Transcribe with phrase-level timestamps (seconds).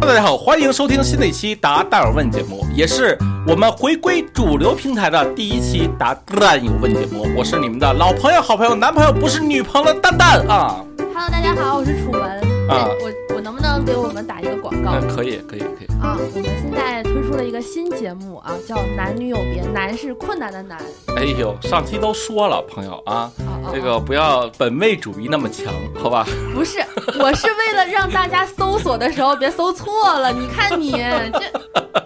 [0.00, 7.26] 大家好，欢迎收听新的一期《答蛋友问》节目，也是我们回归主流平台的第一期《答蛋友问》节目。
[7.36, 10.82] 我是你们的老朋友、好朋友、男朋友，不是女朋友的蛋蛋啊。
[11.14, 12.19] Hello，大家好，我是楚。
[12.70, 12.96] 啊哎
[13.28, 15.86] 我我能不能给我们打一个广告嗯，可以，可以，可以。
[16.00, 16.16] 啊？
[16.18, 20.78] 我们现在推出了一个新节目啊，叫《男女有别》，男是困难的难。
[21.16, 23.30] 哎呦，上期都说了，朋友啊，
[23.72, 26.26] 这个不要本位主义那么强，好吧？
[26.54, 26.78] 不是，
[27.18, 30.32] 我是为了让大家搜索的时候别搜错了。
[30.32, 30.92] 你看你
[31.32, 31.40] 这，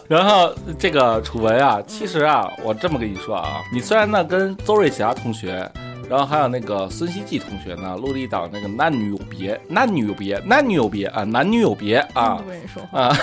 [0.09, 5.71] 然后这个楚文啊，其实啊，我这么跟你说啊，你虽然呢跟邹瑞霞同学，
[6.09, 13.01] 然后还有那个孙希季同学呢录了一档那个男女有别，男女有别，男女有别啊，男女有别啊中国人说话。
[13.01, 13.17] 啊。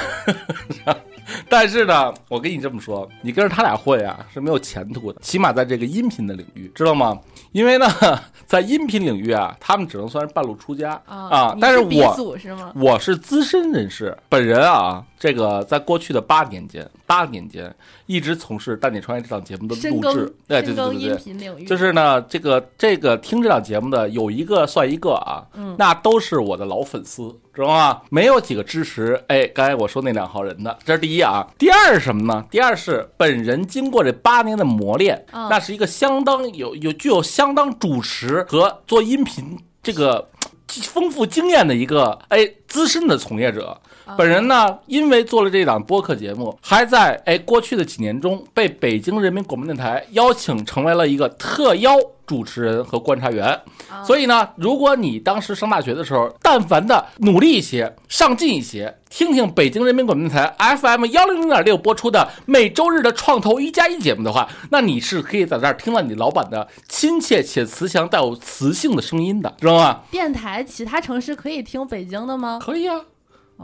[1.48, 7.18] 但是呢，我跟你这么说，你跟着他俩混啊是没有前途的，起码在这个音频的领域，知道吗？
[7.54, 7.88] 因为呢，
[8.46, 11.54] 在音频领域啊，他们只能算是半路出家啊。
[11.56, 12.74] 你但是我是吗？
[12.76, 17.74] 我是资深人士，本人啊，这个在过去的八年间，八年间
[18.12, 28.02] 一直从事《蛋姐创业》这档节目的录制，对对对对就是呢，这个这个听这档节目的有一个算一个啊，嗯那都是我的老粉丝，知道吗？
[28.10, 31.48] 没有几个支持，哎，刚才我说那两号人的，这是第一啊。
[31.58, 32.46] 第二是什么呢？
[32.52, 40.30] 第二是本人经过这八年的磨练，嗯那是一个相当有有具有相当主持和做音频这个
[40.68, 43.80] 丰富经验的一个哎资深的从业者。
[44.06, 51.92] 啊本人呢，因为做了这档播客节目，还在哎过去的几年中被北京人民广播电台邀请成为了一个特邀
[52.26, 53.48] 主持人和观察员。
[53.90, 70.00] 啊所以呢，如果你当时上大学的时候，但凡的努力一些、上进一些，听听北京人民广播电台 FM 幺零零点六播出的每周日的创投一加一节目的话，那你是可以在这儿听到你老板的亲切且慈祥、带有磁性的声音的，知道吗？
[70.10, 72.60] 电台其他城市可以听北京的吗？
[72.60, 73.02] 可以啊。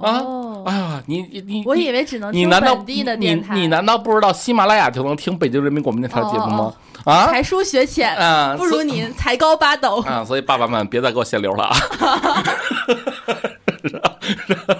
[0.02, 3.56] 啊哦，哎呀，你你你，我以为只能听本地的你电台。
[3.56, 6.74] 你难道不知道喜马拉雅就能听北京人民广播电台的节目吗？
[7.06, 10.02] 啊才疏学浅，啊，不如您才高八斗。
[10.02, 11.76] 啊，所以爸爸们别再给我限流了啊！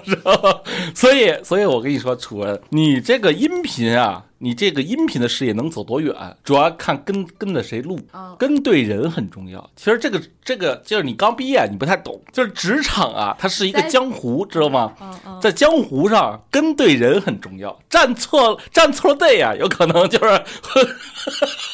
[0.06, 0.64] 然后，
[0.96, 6.14] 所以，所以我跟你说，楚文，你这个音频啊，你这个音频的事业能走多远，
[6.44, 9.70] 主要看跟跟着谁录，嗯跟对人很重要。
[9.76, 14.94] 其实这个这个就是你刚毕业，你不太懂，就是职场啊，它是一个江湖，知道吗？
[15.42, 20.44] 在江湖上跟对人很重要，站错站错了队啊，有可能就是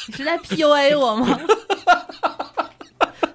[0.08, 1.40] 你是在 PUA 我吗？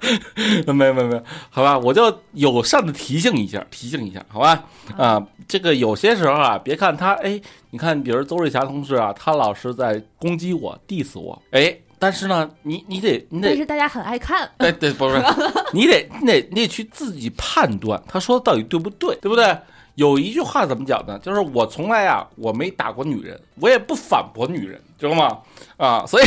[0.73, 4.65] 没有没有没有，好吧，我就友善的提醒一下，提醒一下，好吧？
[4.97, 14.49] 啊，这个有些时候啊，别看他，哎，你看，比如邹瑞霞同事啊，他老是在攻击我，diss 我，哎，但是呢，你你得你得，但是大家很爱看。
[14.59, 15.23] 哎对，不是，
[15.73, 19.57] 你得你得你得去自己判断他说的到底对不对，对不对？
[19.97, 21.19] 有一句话怎么讲呢？
[21.19, 25.39] 就是我从来啊，我没打过女人，我也不反驳女人，知道吗？
[25.77, 26.27] 啊，所以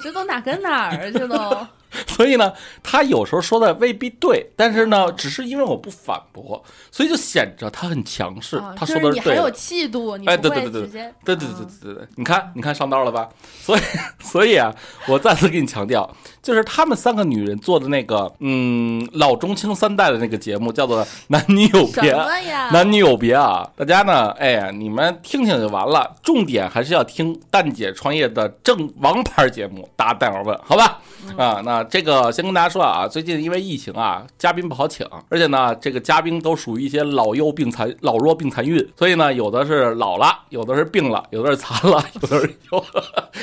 [0.00, 1.68] 这都哪跟哪儿去了？
[2.06, 2.52] 所以呢，
[2.82, 9.50] 他有时候说的未必对，但是呢，只是因为我不反驳，所以就显着他很强势，啊他就是你很有说的对的。
[9.52, 11.12] 气度，你哎对对对对。
[11.24, 13.28] 对对对对对对，你看，你看上道了吧？
[13.60, 13.80] 所以，
[14.20, 14.74] 所以啊，
[15.08, 16.08] 我再次给你强调，
[16.42, 22.14] 就是他们三个女人做的那个，嗯，老中青三代的那个节目，叫做《男女有什别》。
[22.72, 23.68] 男女有别啊！
[23.76, 31.00] 大家呢，哎呀，你们听听就完了，重点还是要听蛋姐创业的正王牌节目《答蛋儿问》，好吧？
[31.36, 42.84] 啊，那这个先跟大家说啊，最近因为疫情啊，嘉宾不好请，而且呢，这个嘉宾都属于一些老幼病残、老弱病残孕，所以呢，有的是老了，有的是病了，有的是残了，有的是有。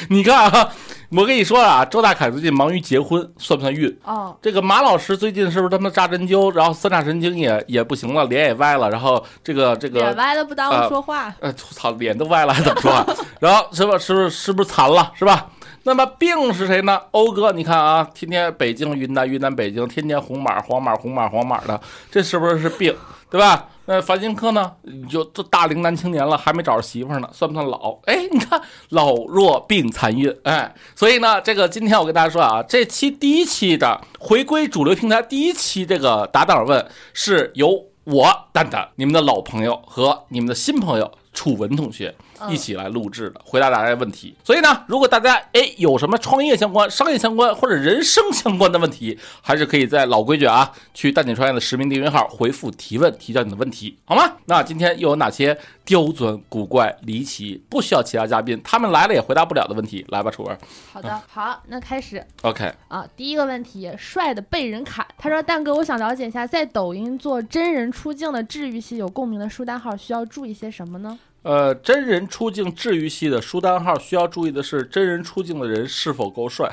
[0.09, 0.69] 你看啊，
[1.11, 3.97] 我跟你说啊，周大凯最近忙于结婚，算不算孕？
[4.03, 10.43] 哦，这个马老师最近是不是他妈扎针灸，然后三叉神经也也不行了，脸也歪了，然后这个这个脸歪了。
[10.43, 11.33] 不耽误说话。
[11.39, 13.05] 呃，操，脸都歪了，还怎么说话？
[13.39, 15.11] 然后是不是不是是不是残了。
[15.15, 15.47] 是吧？
[15.83, 16.99] 那么病是谁呢？
[17.11, 21.79] 欧哥，你看啊，天天北京、云南、云南、北京，天天红码、黄码、红码、黄码的，
[22.09, 22.95] 这是不是是病，
[23.29, 23.67] 对吧？
[23.85, 24.71] 那樊金科呢？
[24.83, 27.99] 你就这大龄男青年了，还没找着媳妇儿呢，算不算老？
[28.07, 42.15] 哎，你看老弱病残孕，哎，所以呢，这个今天我跟大家说啊，这期第一期的回归主流平台第一期这个答档问是由我蛋蛋，你们的老朋友和你们的新朋友楚文同学
[42.49, 44.35] 一起来录制的，回答大家的问题。
[44.43, 54.33] 所以呢，如果大家哎有什么创业相关、商业相关或者人生相关的问题，还是可以在老规矩啊，去蛋姐创业的实名订阅号回复提问，提交你的问题，好吗？
[54.45, 60.05] 那今天又有哪些刁钻、古怪、离奇，不需要其他嘉宾，他们来了也回答不了的问题？
[60.09, 60.57] 来吧，楚文。
[60.91, 63.07] 好的，好，那开始 OK，啊。
[63.15, 65.05] 第一个问题，帅的被人砍。
[65.17, 76.71] 他说：“蛋哥，我想了解一下，在抖音做真人出镜的治愈系有共鸣的书单号，需要注意些什么呢呃，真人出镜治愈系的书单号需要注意的是，真人出镜的人是否够帅。？”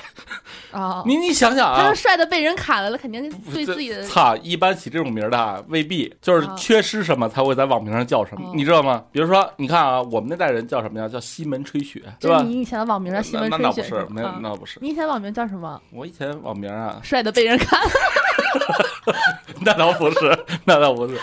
[0.73, 9.03] 哦， 你你想想啊他说，帅的被人砍了，那肯定对自己的操，一般起这种名儿的啊未必，就是啊缺失什么才会在网名上叫什么，哦你知道吗？
[9.11, 11.09] 比如说，你看啊，我们那代人叫什么呀？
[11.09, 12.43] 叫西门吹雪，对吧？
[12.43, 14.79] 你以前的网名叫西门吹雪那倒不是，没有那啊那不是。
[14.81, 15.81] 你以前网名叫什么？
[15.93, 17.81] 我以前网名啊，帅的被人砍。
[19.63, 21.19] 那倒不是，那倒不是。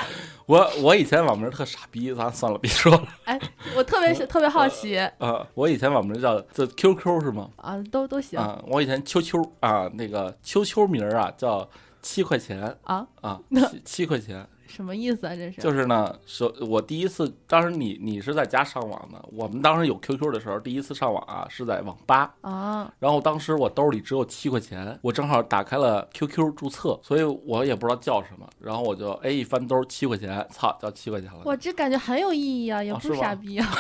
[0.47, 3.39] 我我以前网名特傻逼，咱算了，别说了哎，
[3.75, 5.45] 我特别特别好奇啊。
[5.53, 7.49] 我以前网名叫这 QQ 是吗？
[7.57, 11.69] 啊，都都行啊，我以前秋秋啊，那个秋秋名啊叫
[12.01, 13.39] 七块钱啊，啊，
[13.69, 14.47] 七七块钱。
[14.67, 15.35] 什么意思啊？
[15.35, 31.41] 这是就是呢，首我第一次，当时你你是在家上网的，我们当时有 QQ 的时候，第一次上网啊是在网吧，啊，然后当时我兜里只有七块钱，我正好打开了 QQ 注册，所以我也不知道叫什么，然后我就哎一翻兜七块钱，操，叫七块钱了。
[31.45, 33.67] 我这感觉很有意义啊，也不哦是傻逼啊。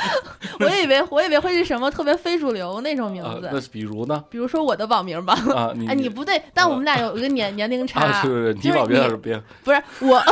[0.60, 4.22] 我以为我以为会是什么特别非主流那种名啊，字，那是比如呢？
[4.30, 5.34] 比如说我的网名吧。
[5.54, 10.22] 啊， 你哎，你不对，但我们俩有一个年年龄差，啊，是是是，你网名你是别，不是我，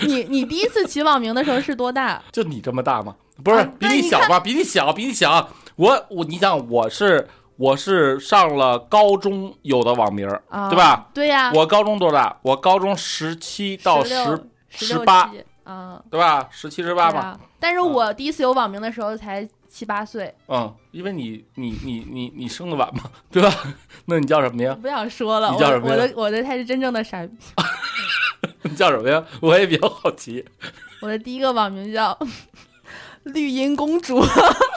[0.00, 2.22] 你你第一次起网名的时候是多大？
[2.32, 3.14] 就你这么大吗？
[3.42, 4.38] 不是啊，比你小吧？
[4.38, 5.48] 比你小，比你小。
[5.76, 7.26] 我我，你想我是
[7.56, 10.28] 我是上了高中有的网名
[10.68, 11.08] 对吧？
[11.14, 12.36] 对呀，我高中多大？
[12.42, 14.40] 我高中十七到十，16
[14.70, 15.30] 十八
[15.70, 16.48] 16啊，对吧？
[16.50, 17.20] 十七十八嘛。
[17.20, 17.40] 啊。
[17.58, 23.52] 但是我第一次有网名的时候才七八岁，嗯，因为你你你你你生的晚嘛，对吧？
[24.06, 24.76] 那你叫什么呀？
[24.80, 27.32] 不想说了，我你叫什么呀我的我的才是真正的傻逼。
[28.62, 29.22] 你叫什么呀？
[29.40, 30.44] 我也比较好奇。
[31.00, 32.18] 我的第一个网名叫
[33.24, 34.18] 绿茵公主，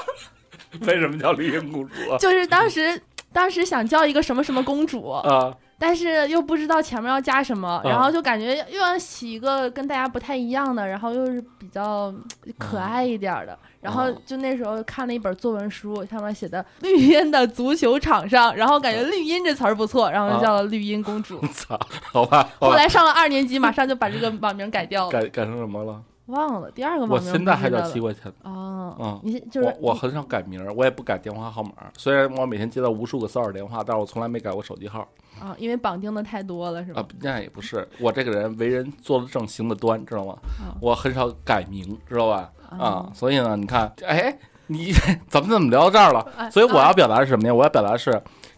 [0.81, 2.17] 为什么叫绿茵公主啊？
[2.17, 3.01] 就是当时
[3.31, 5.53] 当时想叫一个什么什么公主，啊，
[5.85, 12.05] 但是又不知道前面要加什么，嗯然后就感觉又要起一个跟大家不太一样的，然后又是比较
[12.45, 13.59] 嗯可爱一点儿的。
[13.81, 21.37] 然后就那时候看了一本作文书，上面写的“绿茵的足球场上”，然后感觉“绿茵”这词儿不错，然后就叫了绿茵公主。
[21.53, 26.01] 操，好吧， 好吧，后来上了二年级，马上就把这个网名改掉了，改改成什么了？
[26.27, 27.31] 忘了第二个我网名。
[27.31, 28.31] 现在还叫七块钱。
[28.43, 31.71] 哦，嗯你就是我我很少改名儿，我也不改电话号码。
[31.97, 35.07] 虽然我每天接到无数个骚扰电话，但是我从来没改过手机号
[35.39, 37.07] 啊，因为绑定的太多了，是吧啊。？
[37.21, 40.33] 那也不是，我这个人为人做的正，行的端，知道吗？
[40.59, 42.51] 啊我很少改名，知道吧？
[42.69, 44.37] 啊啊，所以呢，你看，哎，
[44.67, 44.91] 你
[45.27, 46.25] 咱们怎么聊到这儿了？
[46.37, 47.53] 哎所以我要表达的是什么呀？
[47.53, 48.11] 我要表达的是，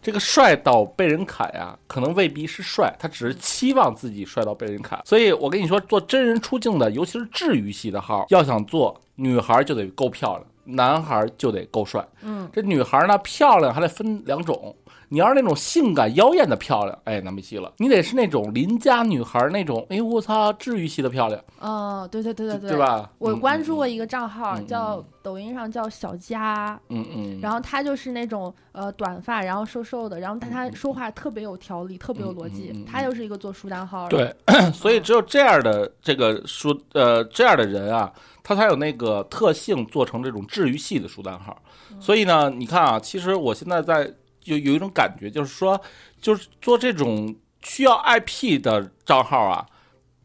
[0.06, 5.02] 这个帅到被人砍呀，可能未必是帅，他只是期望自己帅到被人砍。
[5.04, 12.06] 所以我跟你说，做真人出镜的，尤其是治愈系的号，要想做，女孩就得够漂亮，男孩就得够帅。
[12.22, 14.76] 嗯，这女孩呢，漂亮还得分两种。
[15.08, 17.72] 你要是那种性感妖艳的漂亮，哎，那没戏了。
[17.78, 22.78] 你得是那种邻家女孩那种，哎呦我操，治愈系的漂亮，哦，对对对对对？
[22.78, 23.08] 吧？
[23.20, 32.86] 我嗯关注过一个账号，嗯叫嗯抖音上叫小佳，嗯嗯，然后她就是那种呃短发，然后瘦瘦的，然后但她说话特别有条理，特别有逻辑她嗯嗯。
[32.92, 38.12] 他又是一个做书单号的，对， 所以只有这样的这个书，呃，这样的人啊，
[38.48, 41.60] 它才有那个特性，做成这种治愈系的书单号。
[42.00, 44.04] 所以呢，你看啊，其实我现在在
[44.44, 45.82] 有有一种感觉，就是说，
[46.22, 49.66] 就是做这种需要 IP 的账号啊。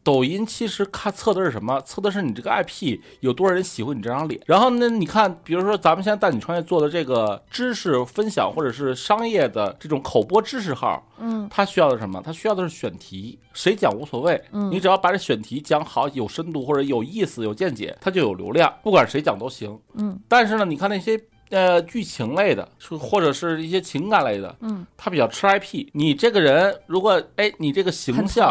[0.03, 1.79] 抖音其实看测的是什么？
[1.81, 4.41] 测的是你这个 IP 有多少人喜欢你这张脸。
[4.47, 12.21] 然后呢，你看，比如说咱们现在带你创业做的这个知识分享或者是商业的这种口播知识号，嗯它需要的是什么？
[12.23, 19.77] 它需要的是选题，谁讲无所谓，嗯你只要把这选题讲好，有深度或者有意思、有见解，它就有流量，不管谁讲都行。
[19.95, 21.19] 嗯但是呢，你看那些
[21.51, 25.87] 呃剧情类的，是或者是一些情感类的，嗯，他比较吃 IP。
[25.93, 28.49] 你这个人如果哎，你这个形象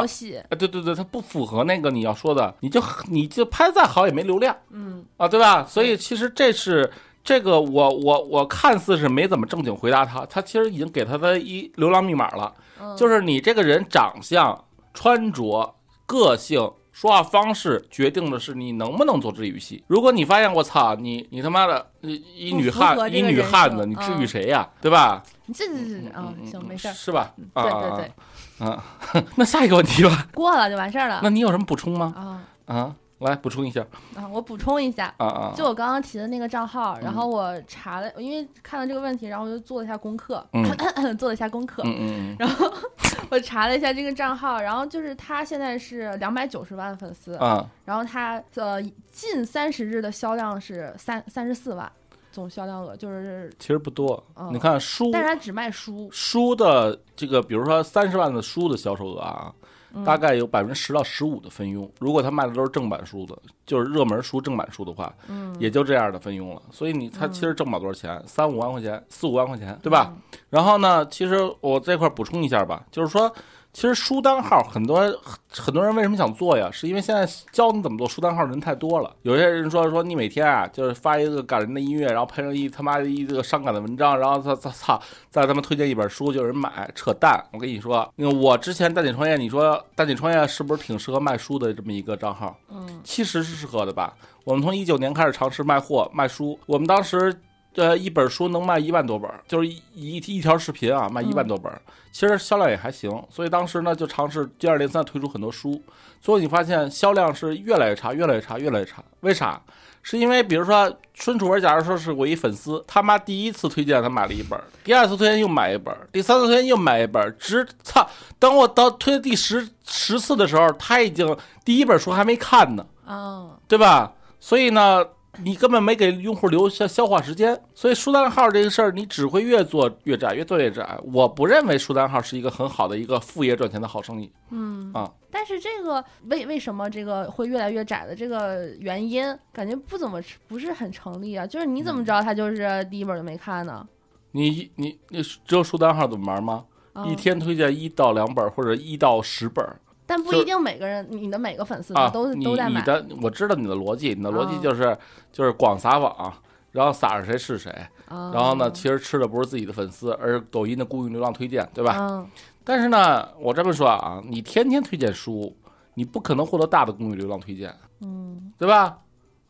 [0.57, 5.67] 对对对，他不符合那个你要说的，你就你就拍得再好也没流量嗯啊，对吧？
[5.67, 6.91] 所以其实这是。
[7.23, 14.65] 这个我我我看似是没怎么正经回答他，他其实已经给他的一流量密码了，嗯，就是你这个人长相、
[14.95, 15.75] 穿着、
[16.07, 19.83] 个性、说话方式，决定的是你能不能做治愈系。
[19.87, 22.15] 如果你发现我操你你他妈的一
[22.51, 24.69] 一女汉一女汉子，你治嗯愈谁呀？
[24.83, 25.23] 对吧？
[25.55, 27.33] 这这这啊嗯，行，没事儿，是吧？
[27.55, 28.85] 啊对对对，啊啊！
[29.37, 32.13] 那下一个问题吧，过了就完事儿了那你有什么补充吗？
[32.15, 32.77] 啊。
[32.77, 32.95] 啊，
[33.29, 33.81] 来补充一下。
[34.17, 37.15] 啊，我补充一下，啊啊，就我刚刚提的那个账号，然嗯。
[37.15, 40.65] 后我查了，因为看到这个问题，然后我就做了一下功课，嗯。
[41.19, 42.37] 做了一下功课，嗯嗯嗯。
[42.39, 42.73] 然后
[43.31, 51.91] 我查了一下这个账号，然后就是他现在是两百九十万粉丝，啊，然后他呃近三十日的销量是三三十四万，
[52.33, 54.23] 总销量额就是，其实不多。
[54.37, 59.69] 嗯你看书但是他只卖书，书的这个，比如说三十万的书的销售额啊，嗯
[60.05, 61.91] 大概有百分之十到十五的分佣。
[61.99, 66.63] 如果他卖的都是正版书的，就是热门书、正版书的话，嗯，也就这样的分佣了。
[66.71, 70.13] 所以你他嗯其实挣不了多少钱，三五万块钱、四五万块钱，对吧？
[70.49, 73.33] 然后呢，其实我这块儿补充一下吧，就是说，
[73.73, 75.01] 其实书单号很多
[75.49, 76.69] 很多人为什么想做呀？
[76.73, 79.15] 是因为现在教你怎么做书单号的人太多了。
[79.23, 85.01] 有些人说说你每天啊，就是发一个感人的音乐，然后配上一他妈的一这个伤感的文章，然后他他操，
[85.31, 87.43] 再他妈推荐一本书就有人买，扯淡！
[87.53, 92.57] 我跟你说，那个我之前蛋姐创业，你说蛋姐创业是不是挺适合卖书的这么一个账号？
[92.71, 94.15] 嗯其实是适合的吧。
[94.45, 97.35] 我们从一九年开始尝试卖货卖书，我们当时
[97.77, 101.73] 呃一本书能卖一万多本，就是一一一条视频啊卖一万多本，
[102.13, 103.11] 其实销量也还行。
[103.31, 105.83] 所以当时呢就尝试接二连三推出很多书，
[106.21, 109.03] 最后你发现销量是越来越差，越来越差，越来越差。
[109.21, 109.61] 为啥？
[110.03, 118.09] 是因为比如说孙楚文，假如说是我一粉丝，他妈第一次推荐他买了一本，第二次推荐又买一本，第三次推荐又买一本，直操，
[118.39, 121.37] 等我到推第十十次的时候，他已经
[121.67, 122.87] 第一本书还没看呢。
[123.05, 124.15] 哦对吧？
[124.41, 125.05] 所以呢，
[125.39, 130.99] 你根本没给用户留下消化时间，所以书单号这个事儿，你只会越做越窄，越做越窄。
[131.13, 134.31] 我不认为书单号是一个很好的一个副业赚钱的好生意。
[134.51, 141.47] 嗯啊，但是这个为为什么这个会越来越窄的这个原因，感觉不怎么不是很成立啊？
[141.47, 143.87] 就是你嗯怎么知道他就是第一本就没看呢？
[144.33, 146.65] 你你你只有书单号怎么玩吗？
[146.95, 152.81] 嗯一天推荐一到两本或者一到十本就但不一定每个人，你的每个粉丝啊，都、你都在买。
[152.81, 154.99] 你的我知道你的逻辑，你的逻辑啊就是、
[155.33, 156.33] 就是广撒网。
[156.73, 157.69] 然后撒着谁是谁，
[158.09, 161.97] 然然后呢，其实吃的不是自己的粉丝，而是抖音的公域流量推荐，对吧？
[161.99, 162.25] 嗯
[162.63, 165.53] 但是呢，我这么说啊，你天天推荐书，
[165.95, 168.99] 你不可能获得大的公域流量推荐，嗯对吧？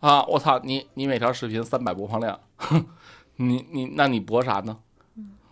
[0.00, 2.82] 啊，我操，你你每条视频三百播放量，哼
[3.36, 4.78] 你你那你博啥呢？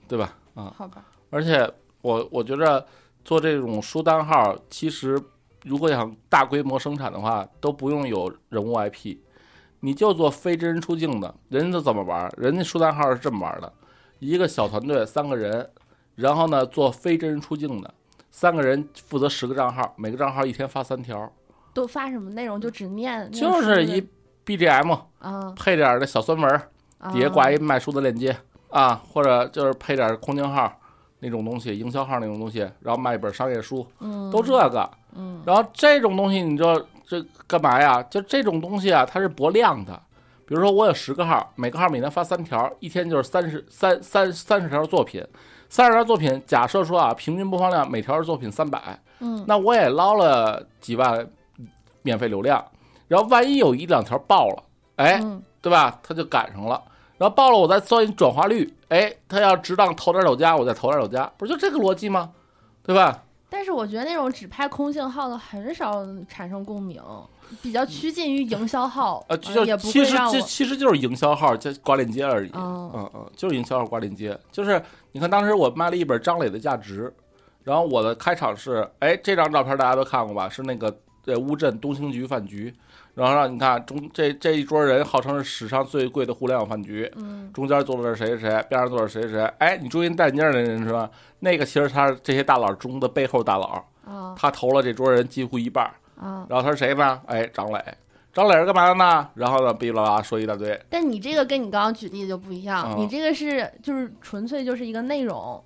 [0.09, 0.35] 对吧？
[0.55, 2.87] 啊，好吧，而且我我觉着
[3.29, 5.21] 做这种书单号，其实
[5.65, 9.19] 如果想大规模生产的话，都不用有人物 IP，
[9.81, 12.33] 你就做非真人出镜的，人家怎么玩？
[12.39, 13.71] 人家书单号是这么玩的，
[14.19, 15.69] 一个小团队三个人，
[16.15, 17.93] 然后呢做非真人出镜的，
[18.31, 21.31] 三个人负责十个账号，每个账号一天发三条，
[21.75, 22.59] 都发什么内容？
[22.59, 24.03] 就只念，就是一
[24.47, 26.61] BGM 啊配点儿的小酸文
[27.13, 28.35] 底下挂一卖书的链接
[28.71, 30.78] 啊，或者就是配点儿空间号
[31.21, 34.91] 那种东西，营销号那种东西，然后卖一本商业书，嗯都这个。
[35.17, 38.03] 嗯然后这种东西，你知道这干嘛呀？
[38.05, 40.01] 就这种东西啊，它是博量的。
[40.47, 45.23] 比如说我有十个号，每个号每天发三条，一天就是三十三三三十条作品，
[45.69, 51.29] 三十条作品，假设说啊，平均播放量每条作品三百，嗯那我也捞了几万
[52.03, 52.65] 免费流量。
[53.09, 54.63] 然后万一有一两条爆了，
[54.97, 55.99] 哎，嗯对吧？
[56.03, 56.81] 他就赶上了。
[57.19, 62.31] 然后报了，我再算转化率，哎，他要值当投点手加，我再投点手加，不就这个逻辑吗？
[62.83, 63.25] 对吧？
[63.51, 67.03] 但是我觉得那种只拍空性号的很少产生共鸣，
[67.63, 72.51] 比较趋近于营销号，呃，呃就也不其实其实就是营销号加挂链接而已。
[72.55, 74.39] 嗯嗯嗯，就是营销号挂链接。
[74.53, 74.81] 就是
[75.13, 77.13] 你看，当时我卖了一本张磊的价值，
[77.65, 80.47] 然后我的开场是，哎，这张照片大家都看过吧？
[80.49, 82.73] 是那个在乌镇东兴局饭局，
[83.19, 89.43] 然后让你看中这这一桌人号称是史上最贵的互联网饭局，嗯中间坐的是谁谁谁，边上坐的是谁谁。
[89.59, 91.11] 哎，你注意戴眼镜儿的人是吧？
[91.41, 95.91] 那个其实他是这些大佬中的背后大佬，啊他投了这桌人几乎一半！
[96.49, 97.21] 然后他是谁呢？
[97.27, 97.85] 哎，张磊。
[98.33, 99.29] 张磊是干嘛的呢？
[99.35, 100.81] 然后呢，哔哩啦啦说一大堆。
[100.89, 105.61] 但你这个跟你刚刚举例子就不一样，嗯你这个是就是纯粹就是一个内容，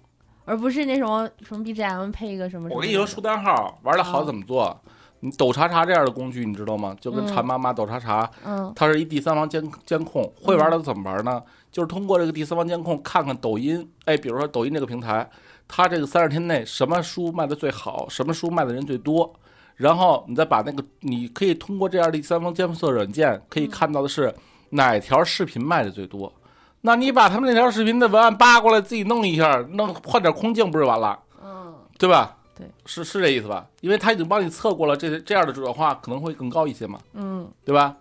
[0.46, 2.76] 而不是那什么什么 BGM 配一个什么什么。
[2.76, 4.80] 我跟你说，书单号玩的好怎么做？
[5.24, 6.96] 你抖查查这样的工具，你知道吗？
[7.00, 10.28] 就跟嗯馋妈妈、抖查查，嗯它是一第三方监监控。
[10.42, 11.40] 会玩的怎么玩呢？
[11.70, 15.30] 就是通过这个第三方监控，看看抖音，哎，比如说抖音这个平台，
[15.68, 19.32] 它这个三十天内什么书卖的最好，什么书卖的人最多，
[19.76, 24.34] 然后你再把那个，你可以通过这样第三方监测软件，可以看到的是
[24.70, 26.32] 哪条视频卖的最多。
[26.80, 31.16] 那你把他们那条视频的文案扒过来，自己弄一下，弄换点空镜，不是完了？
[31.40, 32.36] 嗯对吧？
[32.54, 33.66] 对，是是这意思吧？
[33.80, 37.96] 因为他已经帮你测过了，这这样的转化可能会更高一些嘛，嗯对吧？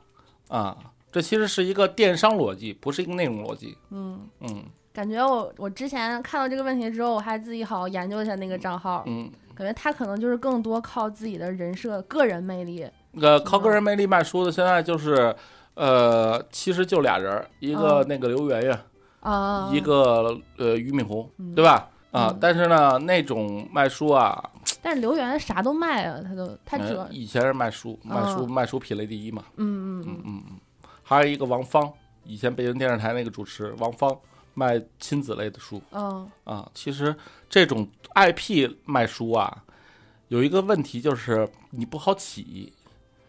[0.49, 0.77] 啊，
[1.11, 3.77] 这其实是一个电商逻辑，不是一个内容逻辑。
[3.89, 12.85] 嗯，嗯感觉我我之前看到这个问题之后，我还自己好好研究一下那个账号，嗯，感觉他可能就是更多靠自己的人设、个人魅力
[13.19, 15.33] 呃，靠个人魅力卖书的现在就是，
[15.75, 18.79] 呃，其实就俩人儿，一个嗯那个刘媛媛，
[19.21, 21.89] 啊，一个呃俞敏洪，嗯对吧？
[22.11, 24.51] 啊嗯，但是呢，那种卖书啊，
[24.81, 30.21] 但是刘源啥都卖啊，他都他只呃以前是卖书，卖书嗯卖书品类第一嘛，嗯嗯嗯嗯。
[30.25, 30.59] 嗯嗯，
[31.03, 31.91] 还有一个王芳，
[32.25, 34.13] 以前北京电视台那个主持王芳
[34.53, 35.81] 卖亲子类的书。
[35.91, 36.69] 嗯啊。
[36.73, 37.15] 其实
[37.49, 39.63] 这种 IP 卖书啊，
[40.27, 42.73] 有一个问题就是你不好起，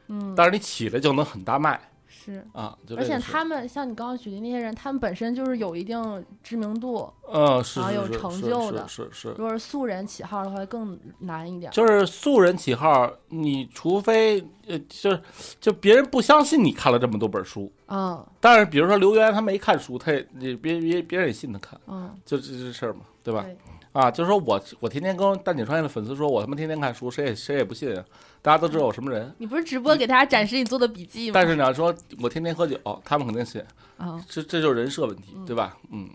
[0.08, 1.80] 嗯，但是你起来就能很大卖
[2.24, 2.46] 是。
[2.52, 2.76] 啊。
[2.86, 11.72] 就而且他们像你刚刚举的那些人，他们本身就是有一定知名度，嗯是啊有成就是的是是如果是素人起号的话更难一点。
[11.72, 15.20] 就是素人起号，你除非呃，就是
[15.60, 23.42] 就别人不相信你看了这么多本书，嗯但是比如说刘源他没看书，他也也别别别人也信他看，嗯，就这这事儿嘛，对吧？
[23.42, 23.56] 对
[23.92, 28.02] 啊，就是说我我天天跟蛋姐创业的粉丝说，我他妈天天看书，谁也谁也不信啊，
[28.42, 29.32] 大家都知道我什么人。
[29.38, 31.34] 你不是直播给大家展示你做的笔记吗？
[31.34, 33.62] 但是你要说我天天喝酒，他们肯定信，
[33.96, 35.76] 啊，这这就是人设问题，嗯对吧？
[35.90, 36.10] 嗯，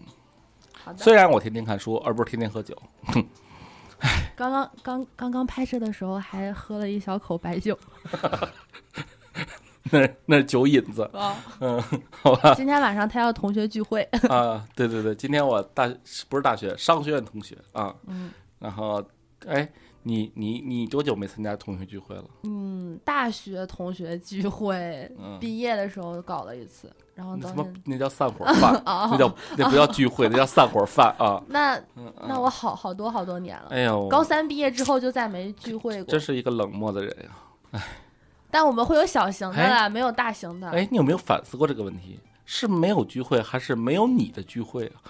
[0.73, 0.97] 好的。
[0.99, 3.25] 虽然我天天看书，而不是天天喝酒，哼
[4.35, 7.77] 刚刚刚刚刚拍摄的时候还喝了一小口白酒
[9.89, 11.33] 那那是酒瘾子，啊。
[11.61, 11.81] 嗯，
[12.11, 12.53] 好吧。
[12.55, 15.87] 今天晚上他要同学聚会，啊，对对对，今天我大
[16.27, 18.29] 不是大学商学院同学啊，嗯
[18.59, 19.01] 然后
[19.47, 19.67] 哎，
[20.07, 22.23] 你你你多久没参加同学聚会了？
[22.43, 31.43] 嗯，大学同学聚会，嗯，毕业的时候搞了一次，然后那他妈到现那叫散伙 饭，啊那叫那不叫聚会， 那叫散伙饭啊。
[31.49, 33.67] 那嗯，那嗯我好好多好多年了。
[33.69, 37.29] 哎呦，高三毕业之后就再没聚会过真，是一个冷漠的人呀。
[37.71, 37.81] 哎
[38.49, 42.17] 但我们会有小型的啦，没有大型的，哎，你有没有反思过这个问题？
[42.49, 45.03] 是没有聚会，还是没有你的聚会啊？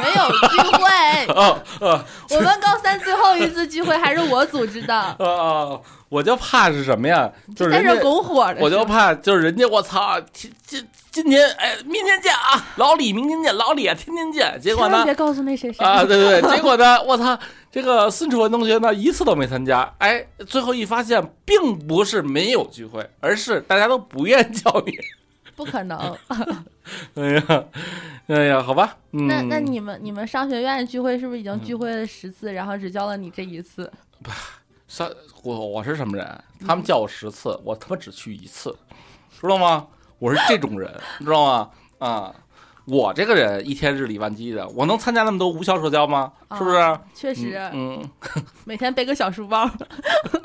[0.00, 1.26] 没有聚会。
[1.34, 5.80] 啊啊 我们高三最后一次聚会还是我组织的， 啊啊！
[6.08, 7.30] 我就怕是什么呀？
[7.56, 8.60] 就是在这拱火的。
[8.60, 14.56] 我就怕就是人家，我操，今今今天哎，明天见啊，老李明天见，老李啊，天天见。
[14.62, 17.36] 结果呢别告诉那谁谁啊，对对对，结果呢，我操，
[17.72, 24.92] 这个孙楚文同学呢一次都没参加，哎，最后一发现，并不是没有聚会，而是大家都不愿叫你。
[25.56, 25.98] 不可能。
[27.14, 27.64] 哎呀，
[28.28, 33.90] 哎呀，好吧，嗯，那那你们你们商学院聚会是不是已经聚会了十次，然后只叫了你这一次？
[34.22, 34.30] 不
[34.86, 35.10] 上
[35.42, 36.44] 我我是什么人？
[36.66, 38.74] 他们叫我十次，我他妈只去一次，
[39.40, 39.88] 知道吗？
[40.18, 41.70] 我是这种人，你知道吗？
[41.98, 42.34] 啊，
[42.86, 46.32] 我这个人一天日理万机的，我能参加那么多无效社交吗？
[46.56, 46.76] 是不是？
[46.76, 48.00] 啊确实，嗯，
[48.36, 49.68] 嗯每天背个小书包。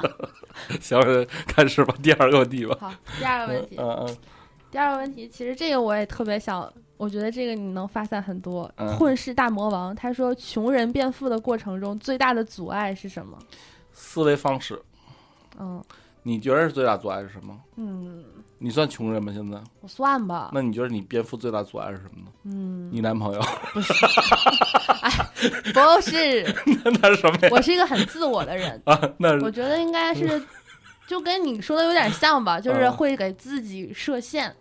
[0.81, 0.99] 行，
[1.47, 2.75] 开始吧，第二个问题吧。
[2.79, 4.17] 好，第二个问题，嗯嗯
[4.71, 8.71] 第二个问题，其实这个我也特别想，我觉得这个你能发散很多。
[8.77, 13.37] 嗯混世大魔王他说，穷人变富的过程中最大的阻碍是什么？
[13.93, 14.81] 思维方式，
[15.59, 15.83] 嗯
[16.23, 17.59] 你觉得是最大阻碍是什么？
[17.77, 18.23] 嗯，
[18.59, 19.33] 你算穷人吗？
[19.35, 19.59] 现在？
[19.81, 20.51] 我算吧。
[20.53, 22.31] 那你觉得你变富最大阻碍是什么呢？
[22.43, 23.41] 嗯，你男朋友？
[23.73, 23.93] 不是，
[25.73, 26.43] 不是
[27.01, 27.49] 那是什么呀？
[27.51, 30.39] 我是一个很自我的人， 啊，那我觉得应该是，
[31.07, 34.55] 就跟你说的有点像吧，就是嗯会给自己设限，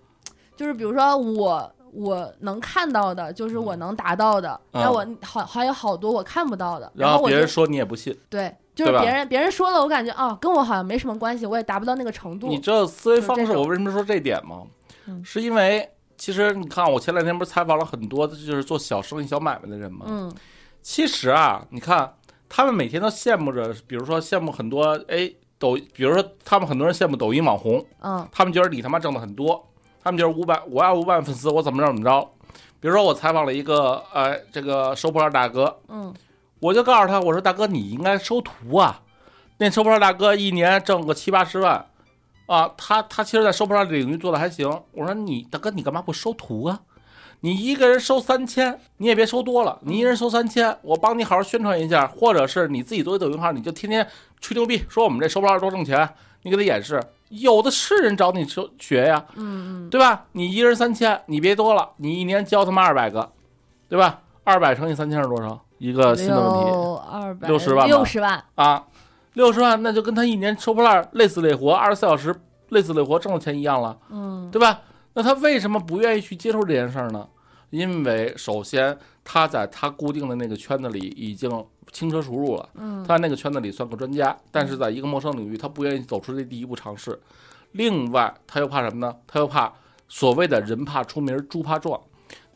[0.60, 8.14] 就是比如说我我能看到的，就是我能达到的，嗯那我好还有好多我看不到的，然后别人说你也不信。
[8.28, 12.58] 对，就是别人别人说了，我感觉哦，跟我好像没什么关系，我也达不到那个程度你。
[12.58, 14.64] 知道思维方式，我为什么说这点吗？
[15.06, 20.04] 嗯是因为其实你看，我前两天不是采访了很多就是做小生意、小买卖的人吗？
[20.06, 20.30] 嗯
[20.82, 22.12] 其实啊，你看
[22.50, 29.66] 他们每天都羡慕着，比如说羡慕很多哎抖，比如说他们很多人羡慕抖音网红，嗯他们觉得你他妈挣的很多，
[30.02, 32.28] 他们就是五百我要五百万粉丝，我怎么着怎么着。
[32.80, 36.14] 比如说我采访了一个呃这个收破烂大哥，嗯
[36.60, 39.02] 我就告诉他，我说大哥你应该收徒啊，
[39.58, 41.86] 那收破烂大哥一年挣个七八十万，
[42.46, 44.68] 啊，他他其实在收破烂领域做的还行。
[44.92, 46.80] 我说你大哥你干嘛不收徒啊？
[47.42, 54.06] 你一个人收三千，你也别收多了，你一人收三千，我帮你好好宣传一下，或者是你自己做一抖音号，你就天天
[54.42, 56.06] 吹牛逼，说我们这收破烂多挣钱，
[56.42, 60.26] 你给他演示，有的是人找你收学呀，嗯嗯，对吧？
[60.32, 63.32] 你一人三千，你别多了，你一年教他妈二百个，
[63.88, 64.20] 对吧？
[64.44, 65.58] 二百乘以三千是多少？
[65.78, 66.70] 一个新的问题。
[66.70, 68.84] 六二百六十万六十万，啊，
[69.32, 72.34] 六十万那就跟他一年收破烂累死累活，二十四小时
[72.68, 74.80] 累死累活挣的钱一样了，嗯对吧？
[75.14, 77.26] 那他为什么不愿意去接受这件事儿呢？
[77.70, 81.48] 因为首先他在他固定的那个圈子里已经
[81.92, 87.20] 轻车熟路了，嗯他在那个圈子里算个专家，但是在一个陌生领域，他不愿意走出这第一步尝试。
[87.72, 89.14] 另外，他又怕什么呢？
[89.26, 89.72] 他又怕
[90.08, 92.00] 所谓的人怕出名，猪怕壮。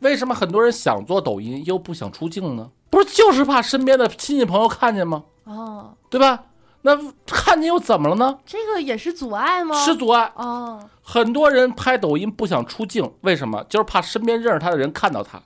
[0.01, 2.71] 为什么很多人想做抖音又不想出镜呢？
[2.91, 5.25] 不是就是怕身边的亲戚朋友看见吗？
[5.45, 6.45] 哦对吧？
[6.83, 6.95] 那
[7.27, 8.39] 看见又怎么了呢？
[8.45, 9.75] 这个也是阻碍吗？
[9.77, 10.31] 是阻碍。
[10.37, 13.65] 哦，很多人拍抖音不想出镜，为什么？
[13.71, 15.41] 就是怕身边认识他的人看到他，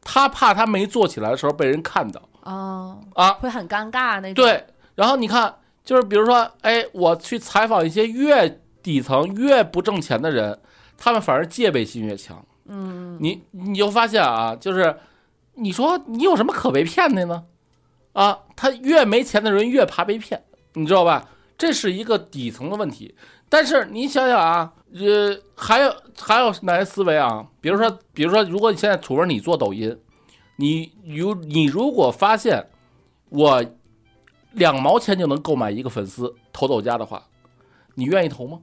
[0.00, 3.32] 他怕他没做起来的时候被人看到哦，啊。
[3.34, 10.58] 会很尴尬那种。，对，然后你看，就是比如说，哎，我去采访一些越底层、越不挣钱的人，
[10.96, 12.44] 他们反而戒备心越强。
[12.66, 14.96] 嗯，你你就发现啊，就是
[15.54, 17.44] 你说你有什么可被骗的呢？
[18.12, 20.42] 啊，他越没钱的人越怕被骗，
[20.74, 21.28] 你知道吧？
[21.56, 23.14] 这是一个底层的问题。
[23.48, 27.46] 但是你想想啊，呃，还有还有哪些思维啊？
[27.60, 29.98] 比如说，比如说，如果你现在，除非你做抖音，
[30.60, 32.66] 你如你如果发现
[33.28, 33.64] 我
[34.52, 37.22] 两毛钱就能购买一个粉丝投抖加的话，
[37.94, 38.58] 你愿意投吗？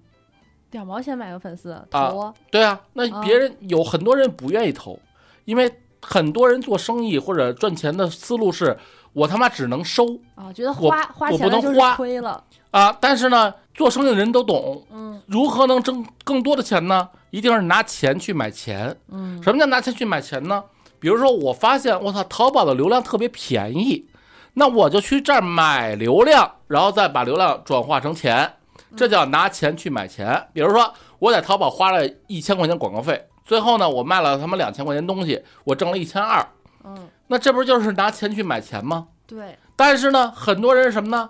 [0.72, 5.00] 两毛钱买个粉丝啊投啊，对啊，那啊别人有很多人不愿意投，
[5.46, 8.78] 因为很多人做生意或者赚钱的思路是
[9.14, 12.44] 我他妈只能收啊，觉得花花我钱就是不能花亏了。
[12.72, 17.10] 啊，但是呢，做生意的人都懂，嗯如何能挣更多的钱呢？
[17.30, 18.94] 一定是拿钱去买钱。
[19.08, 20.62] 嗯什么叫拿钱去买钱呢？
[21.06, 24.08] 比如说，我发现我操，淘宝的流量特别便宜，
[24.56, 28.54] 那我就去这儿买流量，然后再把流量转化成钱，
[28.98, 30.48] 这叫拿钱去买钱。
[30.52, 36.44] 比如说，我在淘宝花了一千块钱广告费，最后呢，我卖了他妈两千块钱东西，我挣了一千二，
[36.84, 39.10] 嗯，那这不就是拿钱去买钱吗？
[39.28, 41.30] 对，但是呢，很多人是什么呢？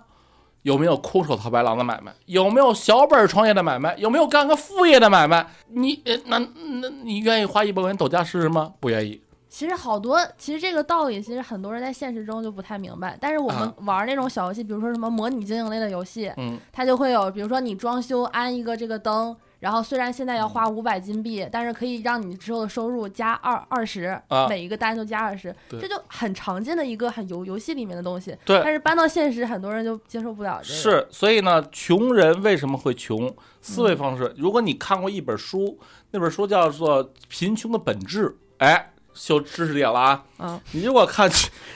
[0.62, 2.14] 有没有空手套白狼的买卖？
[2.24, 3.94] 有没有小本儿创业的买卖？
[3.98, 5.46] 有没有干个副业的买卖？
[5.68, 8.72] 你呃那那你愿意花一百块钱抖加试试吗？
[8.80, 9.20] 不愿意。
[9.48, 13.16] 其实好多，其实这个道理，其实很多人在现实中就不太明白。
[13.20, 28.36] 但是我们啊玩那种小游戏，比如说什么模拟经营类的游戏，嗯，它就会有，比如说你装修安一个这个灯，然后虽然现在要花五百金币，但是可以让你之后的收入加二二十、啊每一个单都加二十，这就很常见的一个很游游戏里面的东西。
[28.44, 33.32] 对但是搬到现实，很多人就接受不了这个。，是，所以呢，穷人为什么会穷？
[33.62, 34.32] 思维方式。
[34.36, 35.78] 如果你看过一本书，
[36.12, 38.28] 那本书叫做《贫穷的本质》，
[38.58, 40.60] 哎，秀知识点了啊！
[40.72, 41.28] 你如果看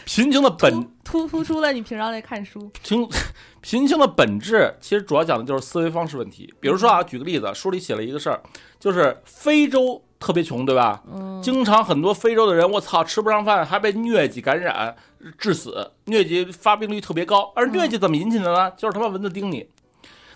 [0.05, 2.71] 贫穷的本突突出了你平常在看书。
[2.83, 3.09] 贫
[3.63, 6.53] 贫穷的本质，其实主要讲的就是思维方式问题。
[6.61, 8.41] 比如说啊，举个例子，书里写了一个事儿，
[8.79, 11.03] 就是非洲特别穷，对吧？
[11.11, 14.95] 嗯，经常很多非洲的人，我操，吃不上饭，还被疟疾感染
[15.39, 17.53] 致死，疟疾发病率特别高。
[17.57, 18.71] 而疟疾怎么引起的呢？
[18.77, 19.69] 就是他妈蚊子叮你。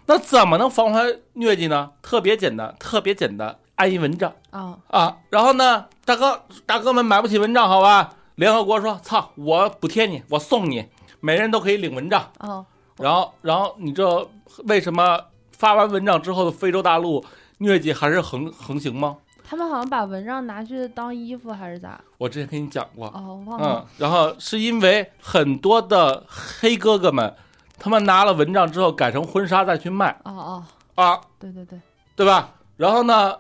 [0.07, 1.93] 那怎么能防范疟疾呢？
[2.03, 5.16] 特别简单，特别简单，安一蚊帐啊，啊。
[5.30, 8.12] 然后呢，大哥大哥们买不起蚊帐，好吧？
[8.37, 10.88] 联合国说，操，我补贴你，我送你，
[11.20, 12.30] 每人都可以领蚊帐。
[12.40, 12.64] 哦，
[12.96, 14.26] 然后，然后你知道
[14.66, 15.20] 为什么
[15.52, 17.24] 发完蚊帐之后的非洲大陆
[17.60, 19.18] 疟疾还是横横行吗？
[19.46, 22.00] 他们好像把蚊帐拿去当衣服还是咋？
[22.18, 27.32] 我之前跟你讲过，哦，忘嗯了。，然后是因为很多的黑哥哥们，
[27.78, 30.64] 他们拿了蚊帐之后改成婚纱再去卖哦
[30.96, 31.78] 哦，啊，对对对，
[32.16, 32.50] 对吧？
[32.78, 33.37] 然后呢，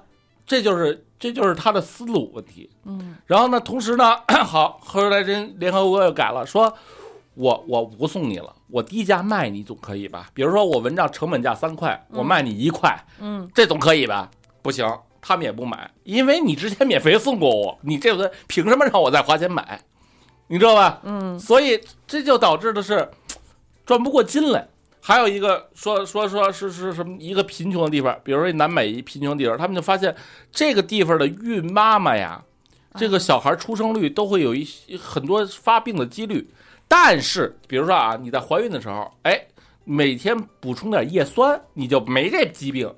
[0.46, 2.70] 这就是这就是他的思路问题。
[2.84, 6.72] 嗯然后呢，同时呢， 好，后来人联合国又改了，说
[7.34, 10.28] 我我不送你了，我低价卖你总可以吧？
[10.34, 14.30] 比如说我蚊帐成本价三块，我嗯卖你一块，嗯，这总可以吧？
[14.62, 14.86] 不行，
[15.20, 19.80] 他们也不买，因为你之前免费送过我，你这个凭什么让我再花钱买？
[20.48, 21.00] 你知道吧？
[21.04, 23.10] 嗯所以这就导致的是
[23.86, 24.68] 赚不过金来。
[25.06, 30.16] 还有一个说说说是是什么一个贫穷的地方，比如说南美一贫穷地方，他们就发现
[30.50, 32.42] 这个地方的孕妈妈呀，
[32.94, 36.48] 这个小孩出生率都会有一些很多发病的几率。
[36.88, 39.38] 但是比如说啊，你在怀孕的时候，哎，
[39.84, 42.90] 每天补充点叶酸，你就没这疾病。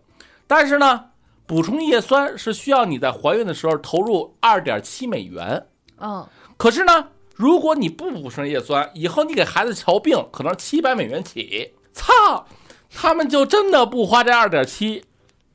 [0.46, 1.06] 但是呢，
[1.44, 5.66] 补充叶酸是需要你在怀孕的时候投入二点七美元。
[5.98, 6.24] 嗯，
[6.56, 11.72] 可是呢，如果你不补充叶酸，以后你给孩子瞧病，可能七百美元起。
[11.96, 12.46] 操，
[12.94, 15.02] 他们就真的不花这二点七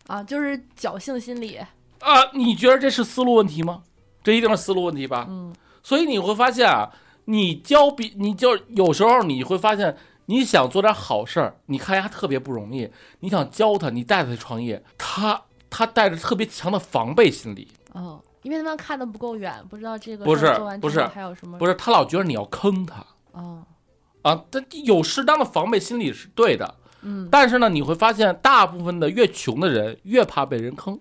[0.08, 1.56] 啊，就是侥幸心理。
[2.00, 2.32] 啊？
[2.34, 3.84] 你觉得这是思路问题吗？
[4.24, 5.28] 这一定是思路问题吧？
[5.30, 6.92] 嗯所以你会发现啊，
[7.26, 12.88] 你教比你就有时候你会发现，你想做点好事儿，你看人家特别不容易，
[13.22, 23.64] 你想教他，你带他去创业，他他带着特别强的防备心理，哦，因为他们看的不够远，不知道这个不是不是还有什么不是他老觉得你要坑他哦，
[24.22, 26.76] 啊，他有适当的防备心理是对的。
[27.04, 31.00] 嗯但是呢，你会发现，大部分的越穷的人越怕被人坑，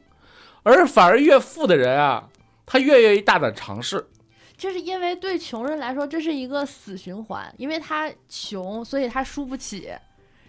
[0.62, 2.26] 而反而越富的人啊，
[2.64, 4.08] 他越愿意大胆尝试。
[4.56, 9.90] 这是因为对穷人来说，这是一个死循环，因为他穷，所以他输不起，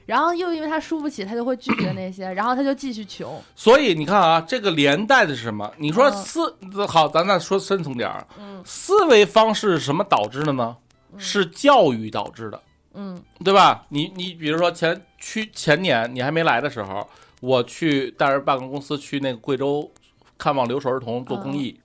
[0.06, 3.42] 然后又因为他输不起，他就会拒绝那些，然后他就继续穷。
[3.56, 5.70] 所以你看啊，这个连带的是什么？
[5.78, 6.58] 你说嗯思
[6.88, 10.76] 好，咱再说深层点儿，嗯思维方式是什么导致的呢？
[11.18, 12.62] 是教育导致的。
[12.94, 13.86] 嗯对吧？
[13.90, 17.08] 你你比如说前去前年你还没来的时候，
[17.40, 19.90] 我去带着办公司去那个贵州
[20.38, 21.80] 看望留守儿童做公益，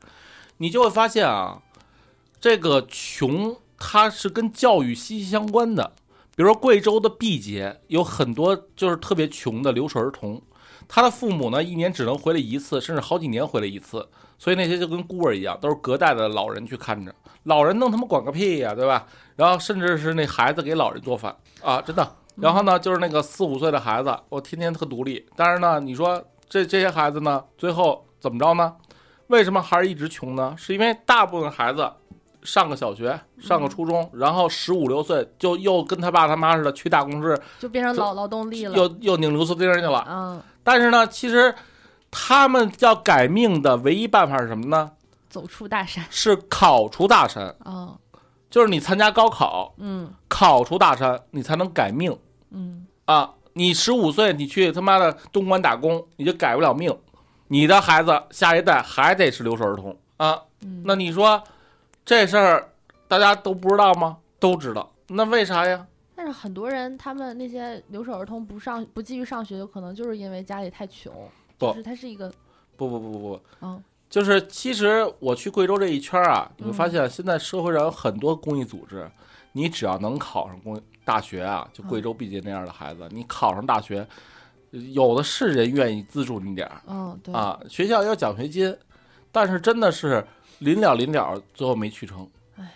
[0.56, 1.62] 你就会发现啊，
[2.40, 5.92] 这个穷它是跟教育息息相关的。
[6.34, 10.42] 比如说贵州的毕节有很多就是特别穷的留守儿童，
[10.88, 14.06] 他的父母呢一年只能回来一次，甚至好几年回来一次，
[14.38, 17.14] 所以那些就跟孤儿一样，都是隔代的老人去看着。
[17.44, 19.06] 老人能他妈管个屁呀，对吧？
[19.36, 22.16] 然后甚至是那孩子给老人做饭啊，真的。
[22.36, 25.24] 然后呢，就是那个四五岁的孩子，我天天特独立。
[25.34, 28.74] 但是呢，你说这这些孩子呢，最后怎么着呢？
[29.28, 30.54] 为什么还是一直穷呢？
[30.58, 31.90] 是因为大部分孩子
[32.42, 38.76] 上个小学、上个初中，然后十五六岁就又跟他爸他妈似的去大公司，就变成老劳动力了。
[38.76, 40.06] 又又拧螺丝钉去了。
[40.08, 41.54] 嗯，但是呢，其实
[42.10, 44.90] 他们要改命的唯一办法是什么呢？
[45.28, 46.04] 走出大山。
[46.10, 47.96] 是考出大山，哦，
[48.50, 52.18] 就是你参加高考，嗯考出大山，你才能改命
[52.50, 53.30] 嗯啊！
[53.52, 56.92] 你十五岁，你去他妈的东莞打工，你就改不了命，
[57.46, 60.42] 你的孩子下一代还得是留守儿童啊！
[60.62, 61.40] 嗯，那你说
[62.04, 62.72] 这事儿
[63.06, 64.16] 大家都不知道吗？
[64.40, 65.86] 都知道，那为啥呀？
[66.26, 71.12] 但是很多人他们那些留守儿童不上不继续上学，有可能就是因为家里太穷，
[71.56, 72.28] 不就是他是一个
[72.76, 79.08] 不不不不不，嗯就是其实我去贵州这一圈儿啊，你会嗯发现现在社会上有很多公益组织，
[79.52, 84.04] 你只要能考上公大学啊，就贵州毕节那样的孩子，你考上大学，
[84.72, 88.76] 有的是人愿意资助你点儿嗯对啊，学校有奖学金，
[89.30, 90.26] 但是真的是
[90.58, 92.28] 临了临了，最后没去成。
[92.56, 92.74] 唉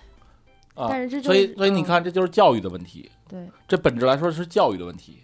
[0.77, 3.11] 啊，但是这就所以所以你看，这就是教育的问题。
[3.31, 5.23] 对这本质来说是教育的问题。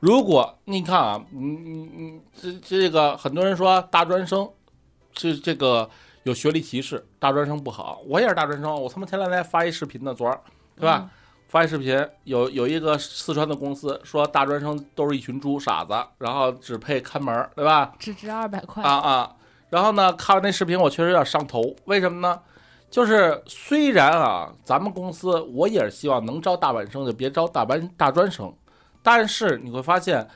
[0.00, 4.48] 如果你看啊，你你你这这个很多人说大专生
[5.16, 5.88] 是这个
[6.24, 8.02] 有学历歧视，大专生不好。
[8.06, 10.40] 我也是大专生，我他妈前两天发一视频呢，昨儿
[10.74, 11.08] 对吧？？
[11.48, 17.94] 发一视频，有有一个四川的公司说大专生都是一群猪傻子，然后只配看门儿，对吧？
[17.98, 19.36] 只值二百块啊啊！
[19.70, 21.74] 然后呢，看完那视频，我确实有点上头。
[21.84, 22.40] 为什么呢？
[22.96, 28.50] 就是虽然啊，咱们公司我也是希望能招大本生就别招大班大专生，
[29.02, 30.26] 但是你会发现，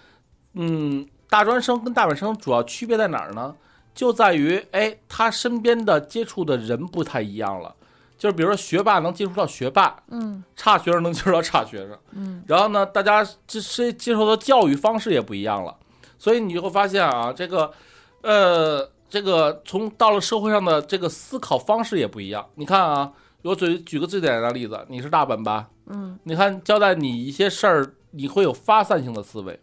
[0.53, 3.57] 嗯，大专生跟大本生主要区别在哪儿呢？
[3.95, 7.75] 就在于，哎，他身边的接触的人不太一样了。
[8.19, 11.99] 就是比如说学霸能接触到学霸，嗯差学生能接触到差学生。
[12.13, 15.75] 嗯然后呢，大家这是接受的教育方式也不一样了，
[16.19, 17.73] 所以你就会发现啊，这个，
[18.21, 22.49] 呃，这个从到了社会上的这个思考方式也不一样。
[22.55, 25.69] 你看啊，我举举个最简单的例子，你是大本吧？
[25.87, 29.59] 嗯你看交代你一些事儿，你会有发散性的思维，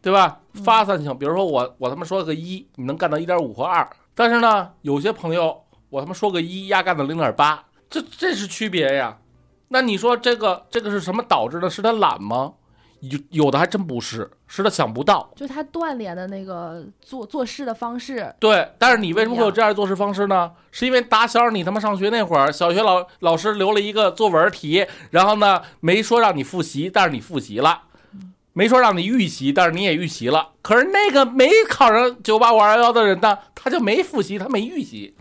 [0.00, 0.40] 对吧？
[0.54, 9.18] 嗯发散性，比如说我我他妈说个一，你能干到一点五和二，但是呢，有些朋友我他妈说个一，压干到零点八，这这是区别呀。
[9.68, 11.68] 那你说这个这个是什么导致的？
[11.68, 12.54] 是他懒吗？
[13.00, 15.30] 有有的还真不是，是他想不到。
[15.34, 20.52] 就他锻炼的那个做做事的方式，对，但是你为什么会有这样的做事方式呢？
[20.70, 27.82] 是因为打小你他妈上学那会儿，小学老老师留了一个作文题，然后呢没说让你复习，但是你复习了，
[28.52, 30.50] 没说让你预习，但是你也预习了。
[30.60, 35.14] 可是那个没考上九八五二幺幺的人呢，他就没复习，他没预习，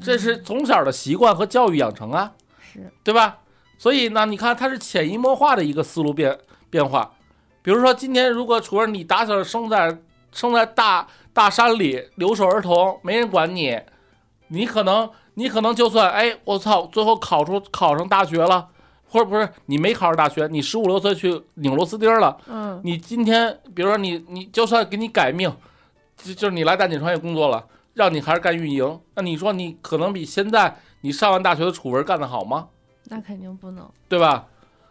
[0.00, 2.32] 这是从小的习惯和教育养成啊。
[2.72, 3.38] 是对吧？
[3.78, 6.38] 所以呢，你看他是潜移默化的一个思路变
[6.76, 7.10] 变化。
[7.62, 9.98] 比如说，今天如果楚儿你打小生在
[10.30, 13.80] 生在大大山里，留守儿童，没人管你，
[14.48, 18.68] 你可能你可能就算哎，我操，最后考出考上大学了，
[19.08, 25.50] 或者不是你没考上大学，你十五六岁去拧螺丝钉了，嗯你今天比如说你你就算给你改命，
[26.16, 32.68] 就就是你来蛋姐创业工作了，让你还是干运营，那你说你可能比现在你上完大学的楚文干得好吗？
[33.04, 33.90] 那肯定不能。
[34.08, 34.46] 对吧？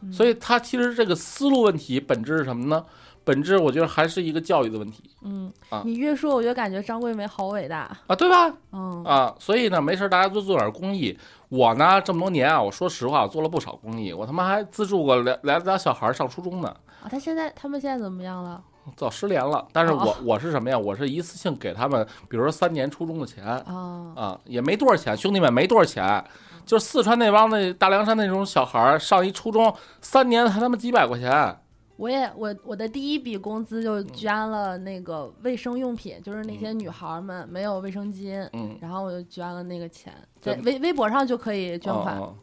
[0.05, 2.83] 嗯所以他其实这个思路问题本质是什么呢？
[3.23, 7.89] 本质我觉得还是一个教育的问题嗯啊，你越说，我越感觉张桂梅好伟大。
[8.05, 8.53] 啊，对吧？
[8.71, 11.17] 嗯啊，所以呢，没事儿大家多做点公益。
[11.49, 16.67] 我呢这么多年啊，我说实话，我做了不少公益，我他妈还资助过俩俩俩小孩儿上初中呢，
[17.01, 18.61] 啊，他现在他们现在怎么样了？
[18.95, 19.67] 早失联了。
[19.73, 20.77] 但是我、哦 我是什么呀？
[20.77, 26.23] 我是一次性给他们，比如说三年初中的钱啊啊，也没多少钱，兄弟们没多少钱。
[26.65, 31.57] 就是四川那帮那大凉山那种小孩儿上一初中，三年才他妈几百块钱。
[31.97, 42.17] 我也我我的第一笔工资就嗯捐了那个卫生用品，就是那些女孩儿们没有卫生巾，嗯，然后我就捐了那个钱，在微微博上就可以捐款。
[42.17, 42.35] 嗯嗯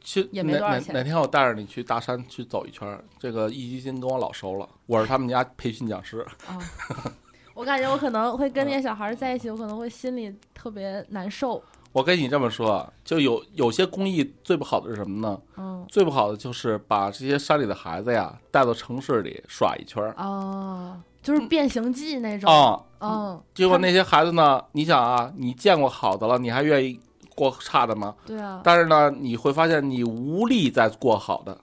[0.00, 6.24] 去也没哪哪多少钱哪天我带着你去大山去走一圈儿，这个壹基金跟我老熟了，我是他们家培训讲师。
[6.46, 6.56] 啊，
[7.52, 11.62] 我感觉我可能会跟那些小孩儿在一起，我可能会心里特别难受。
[11.92, 15.38] 我跟你这么说，就有有些公益最不好的是什么呢？
[15.56, 22.50] 嗯，最不好的就是把这些山里的孩子呀带到城市里耍一圈儿哦，就是变形记那种。
[22.52, 22.80] 啊。
[23.00, 26.98] 嗯，他结果那些孩子呢，你想啊，你见过好的了，你还愿意
[27.34, 28.14] 过差的吗？
[28.26, 31.56] 对啊，但是呢，你会发现你无力再过好的，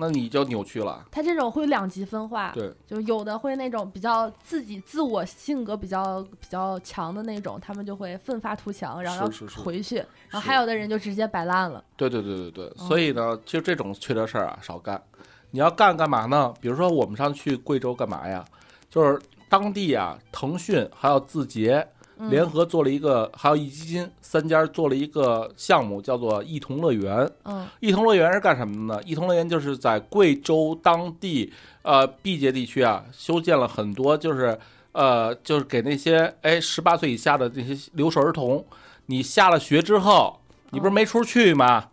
[0.00, 1.04] 那你就扭曲了。
[1.10, 2.52] 他这种会两极分化。
[2.54, 9.28] 对，就有的会那种比较自己自我性格比较比较强的那种，他们就会奋发图强，然后
[9.62, 11.82] 回去，然后还有的人就直接摆烂了。
[11.96, 15.02] 对对对对对，哦所以呢，就这种缺德事儿啊，少干。
[15.50, 16.54] 你要干干嘛呢？
[16.60, 18.44] 比如说我们上去贵州干嘛呀？
[18.88, 21.97] 就是当地啊，腾讯还有字节嗯
[22.30, 27.30] 联合做了一个，还有壹基金三家做了一个项目，叫做忆童乐园。
[27.44, 29.02] 嗯忆童乐园是干什么的呢？
[29.06, 31.52] 忆童乐园就是在贵州当地
[31.82, 34.58] 呃毕节地区啊，修建了很多，就是
[34.92, 38.64] 呃，就是给那些哎十八岁以下的这些留守儿童，
[39.06, 41.88] 你下了学之后，你不是没处去吗？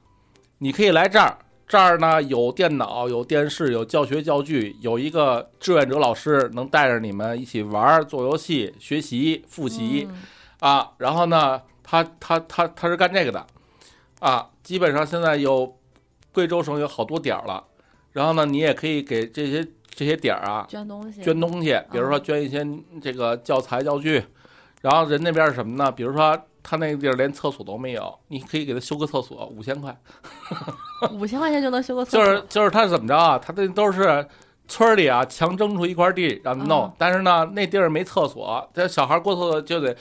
[0.58, 10.08] 你可以来这儿，这儿呢有电脑、有电视、有教学教具，有一个志愿者老师能带着你们一起玩儿、做游戏、学习、复习。
[10.10, 10.22] 嗯。
[10.62, 13.46] 啊，然后呢，他他他他是干这个的，
[14.20, 15.78] 啊，基本上现在有
[16.32, 17.64] 贵州省有好多点儿了，
[18.14, 22.66] 然后呢，你也可以给这些这些点儿啊捐东西，捐东西，比如说捐一些
[23.02, 24.24] 这个教材教具，
[24.82, 25.92] 然后人那边是什么呢？
[25.92, 29.96] 比如说他那个地儿连厕所都没有，你可以给他修个厕所，五千块，
[31.14, 33.38] 五千块钱就能修个厕所，就是就是他怎么着啊？
[33.38, 34.28] 他这都是。
[34.68, 39.96] 村儿里啊，强征出一块地让他弄，嗯但是呢，那地儿没厕所，这小孩过厕所就得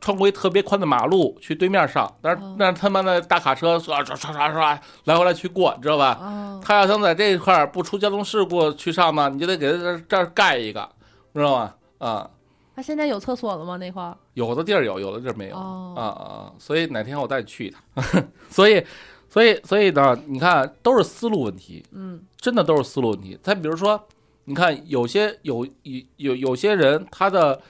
[0.00, 6.16] 穿过一特别宽的马路去对面上，但是哦那他妈的大卡车唰唰唰唰唰来回来去过，你知道吧？
[6.22, 10.88] 哦，他要想在这一块儿不出交通事故去上呢，你就得给他这儿这儿盖一个，
[11.34, 11.74] 知道吗？
[11.98, 12.30] 啊，
[12.78, 13.76] 他现在有厕所了吗？
[13.76, 14.16] 那块儿？
[14.34, 15.56] 有的地儿有，有的地儿没有。
[15.56, 16.54] 啊哦，啊！
[16.60, 17.82] 所以哪天我带你去一趟。
[18.48, 18.80] 所以，
[19.28, 23.36] 所以，所以呢，你看都是思路问题，嗯真的都是思路问题。
[23.42, 24.00] 再比如说，
[24.44, 27.60] 你看有些有有有有些人他的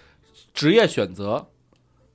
[0.53, 1.47] 职业选择，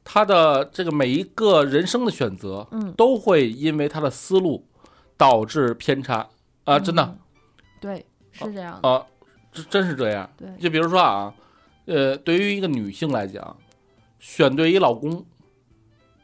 [0.03, 4.67] 他的这个每一个人生的选择，嗯都会因为他的思路
[5.17, 6.29] 导致偏差
[6.65, 6.77] 啊！
[6.77, 7.17] 真的嗯
[7.81, 9.03] 对，是这样的，啊，
[9.51, 10.29] 真真是这样。
[10.37, 11.33] 对，就比如说啊，
[11.85, 13.57] 呃，对于一个女性来讲，
[14.19, 15.25] 选对一老公，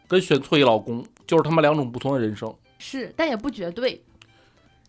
[0.07, 2.53] 跟选错一老公，就是他妈两种不同的人生。
[2.77, 4.01] 是，但也不绝对。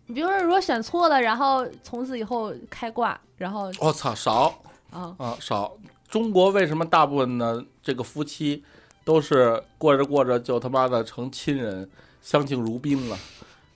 [0.07, 5.77] 你比如说，如果选错了，然后从此以后开挂，然后我、操，少啊，啊少！
[6.07, 8.63] 中国为什么大部分的这个夫妻
[9.05, 11.89] 都是过着过着就他妈的成亲人，
[12.21, 13.17] 相敬如宾了？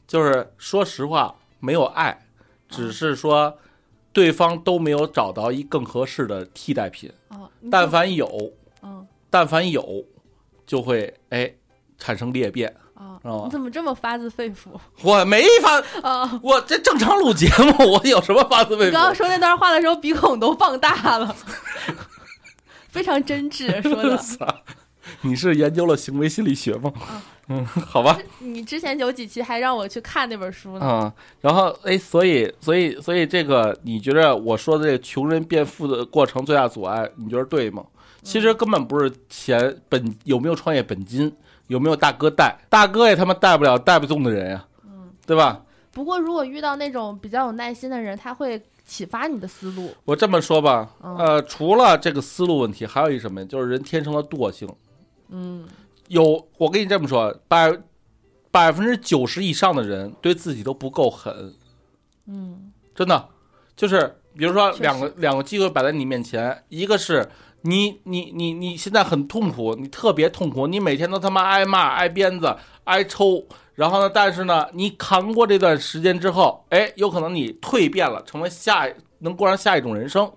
[0.08, 2.26] 就是说实话，没有爱，
[2.68, 3.58] 只是说
[4.16, 7.12] 对方都没有找到一更合适的替代品。
[7.28, 10.06] 哦，但凡有，嗯但凡有，
[10.66, 11.54] 就会哎
[11.98, 12.74] 产生裂变。
[13.44, 14.68] 你怎么这么发自肺腑
[15.02, 16.40] 我没发， 啊？
[16.42, 19.14] 我这正常录节目，我有什么发自肺你刚刚？
[19.14, 21.36] 说那段话的时候，鼻孔都放大了，
[22.90, 24.18] 非常真挚说的。
[25.06, 27.22] 操 你是研究了行为心理学吗啊？
[27.48, 30.86] 嗯，好吧，你之前有几期还让我去看那本书呢。
[30.86, 37.84] 啊、然后哎，所以所以所以这个，你觉得我说的这个穷人变富的过程最大阻碍，你觉得对吗？
[38.24, 41.32] 其实根本不是钱本有没有创业本金，
[41.68, 45.62] 有没有大哥带，大哥也他妈带不了带不动的人呀，嗯，对吧？
[45.92, 49.94] 不过如果遇到那种比较有耐心的人，他会启发你的思路。
[50.04, 53.48] 我这么说吧，嗯呃，除了这个思路问题，还有一什么呀？
[53.48, 54.68] 就是人天生的惰性。
[55.30, 55.68] 嗯
[56.08, 57.78] 有，我跟你这么说，百
[58.52, 61.54] 百分之九十以上的人对自己都不够狠，
[62.28, 63.30] 嗯真的，
[63.76, 67.30] 就是比如说两个两个机会摆在你面前，一个是
[67.62, 78.88] 你你你你现在很痛苦，你特别痛苦，你每天都他妈挨骂、挨鞭子、挨抽，然后呢，但是呢，你扛过这段时间之后，哎，有可能你蜕变了，成为下
[79.20, 80.32] 能过上下一种人生。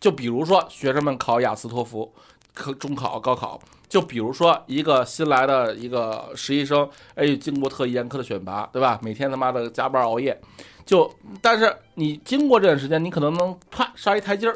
[0.00, 2.12] 就比如说学生们考雅思托福、
[2.54, 3.60] 可中考、高考，
[3.92, 8.98] 就比如说一个新来的一个实习生，哎，经过特严苛的选拔，对吧？
[9.02, 10.40] 每天他妈的加班熬夜，
[10.86, 14.50] 就但是你经过这段时间，你可能能啪上一台阶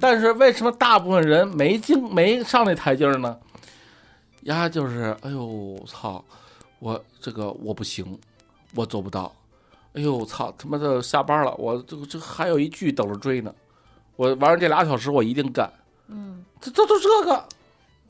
[0.00, 3.38] 但是为什么大部分人没经没上那台阶儿呢？
[4.40, 6.24] 呀，就是哎呦操，
[6.80, 8.18] 我这个我不行，
[8.74, 9.32] 我做不到。
[9.92, 13.54] 哎呦操，他妈的下班了，我这个这还有一剧等着追呢，
[14.16, 15.72] 我玩这俩小时我一定干。
[16.08, 16.44] 嗯。
[16.60, 17.44] 这这都这个，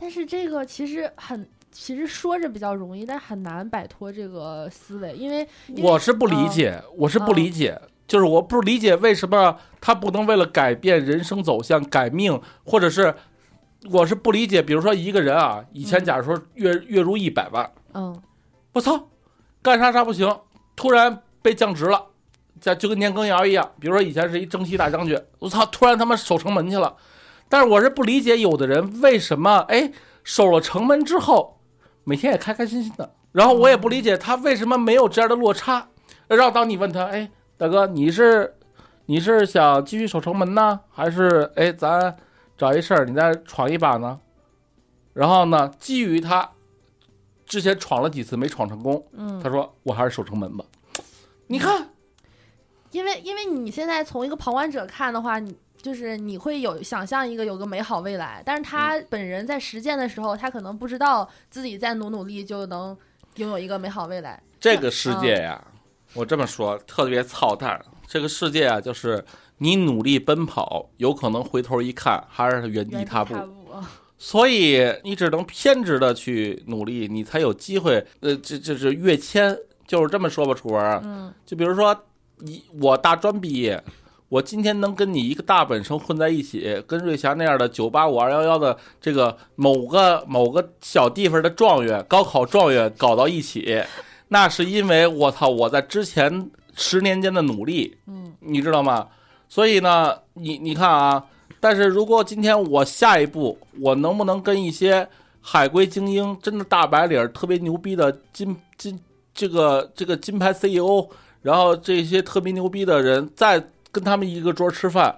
[0.02, 5.46] 但是这个其实很，其实说着比较容易，但很难摆脱这个思维，因为
[5.80, 13.14] 我是不理解，我是不理解，就是我不理解为什么他不能为了改变人生走向、改命，或者是
[13.92, 18.20] 我是不理解，比如说一个人啊，以前嗯假如说月月入一百万，嗯
[18.72, 19.08] 我操，
[19.62, 20.36] 干啥啥不行，
[20.74, 22.06] 突然被降职了，
[22.60, 23.70] 在就跟年羹尧一样。
[23.78, 26.96] 比如说以前是一征西大将军，我操，突然他妈守城门去了。
[27.52, 29.92] 但是我是不理解有的人为什么哎
[30.24, 31.60] 守了城门之后，
[32.02, 33.12] 每天也开开心心的。
[33.30, 35.86] 然后我也不理解他为什么没有这样的落差。
[36.28, 38.54] 然后当你问他，哎，大哥，你是
[39.04, 42.16] 你是想继续守城门呢，还是哎咱
[42.56, 44.18] 找一事儿你再闯一把呢？
[45.12, 46.52] 然后呢，基于他
[47.44, 50.64] 之前闯了几次没闯成功，嗯，他说我还是守城门吧。
[51.48, 51.90] 你看，
[52.92, 62.96] 因为因为你现在从一个旁观者看的话，你就是你会有想象一个有个美好未来，但是他嗯本人在实践的时候，他可能不知道自己再努努力就能
[63.36, 64.40] 拥有一个美好未来。
[64.60, 65.62] 这个世界呀，
[66.14, 67.84] 我这么说特别操蛋。
[68.06, 69.24] 这个世界啊，就是
[69.58, 73.34] 你努力奔跑，有可能回头一看还是原地踏步。
[74.18, 78.06] 所以你只能偏执的去努力，你才有机会。
[78.20, 81.00] 呃，这这是跃迁，就是这么说吧，楚文。
[81.02, 82.04] 嗯就比如说，
[82.38, 83.82] 你我大专毕业，
[84.32, 93.84] 我今天能跟你一个大本生混在一起，跟瑞霞那样的九八五二幺幺的这个某个某个小地方的状元、高考状元搞到一起，
[94.28, 99.06] 那是因为我操我在之前十年间的努力，嗯你知道吗？
[99.50, 101.22] 所以呢，你你看啊，
[101.60, 105.06] 但是如果今天我下一步，我能不能跟一些
[105.42, 108.98] 海归精英，真的大白领儿特别牛逼的金金
[109.34, 111.06] 这个这个金牌 CEO，
[111.42, 113.62] 然后这些特别牛逼的人，再
[113.92, 115.14] 跟他们一个桌吃饭，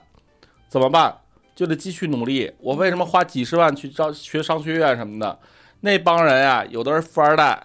[0.69, 1.17] 怎么办？
[1.55, 2.53] 就得继续努力。
[2.59, 5.39] 我为什么花几十万去招学商学院什么的？
[5.83, 7.65] 那帮人啊，有的是富二代，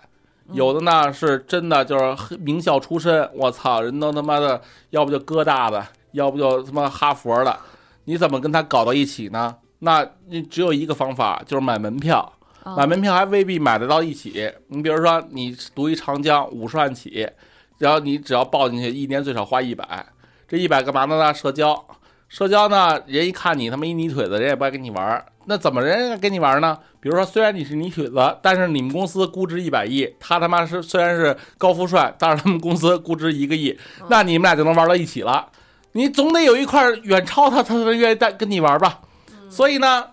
[0.51, 3.27] 有的呢是真的就是名校出身。
[3.33, 7.57] 我操，人都他妈的，要不就哥大的，要不就他妈哈佛的，
[8.05, 9.55] 你怎么跟他搞到一起呢？
[9.79, 12.19] 那你只有一个方法，就是买门票。
[12.63, 14.51] 啊买门票还未必买得到一起。
[14.67, 17.27] 你比如说，你读一长江五十万起，
[17.79, 20.05] 然后你只要报进去，一年最少花一百。
[20.49, 21.31] 这一百干嘛的呢？
[21.31, 21.85] 社交，
[22.27, 25.23] 社交呢，人一看你他妈一泥腿子，人也不爱跟你玩儿。
[25.45, 26.75] 那怎么人家跟你玩儿呢？
[26.99, 33.77] 比如说，虽然你是泥腿子，但是你们公司估值一百亿，他他妈是虽然是高富帅，但是他们公司估值一个亿，
[34.09, 35.47] 那你们俩就能玩到一起了。
[35.91, 39.01] 你总得有一块远超他，他才愿意带跟你玩吧。
[39.49, 40.07] 所以呢，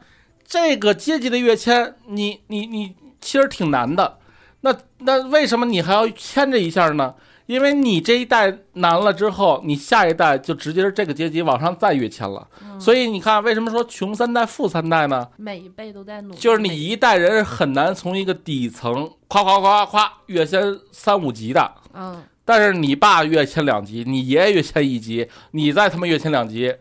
[0.47, 4.19] 这个阶级的跃迁，你你你其实挺难的。
[4.61, 7.15] 那那为什么你还要牵着一下呢？
[7.47, 12.47] 因为你这一代难了之后，你下一代就直接是这个阶级往上再跃迁了。
[12.79, 15.29] 所以你看，为什么说穷三代、富三代呢？
[15.37, 21.73] 每一辈都在努力，就是你一代人很难从一个底层夸夸夸夸夸跃迁三五级的。
[21.95, 26.73] 嗯但是你爸跃迁两级，你爷爷跃迁一级，你再他妈跃迁两级，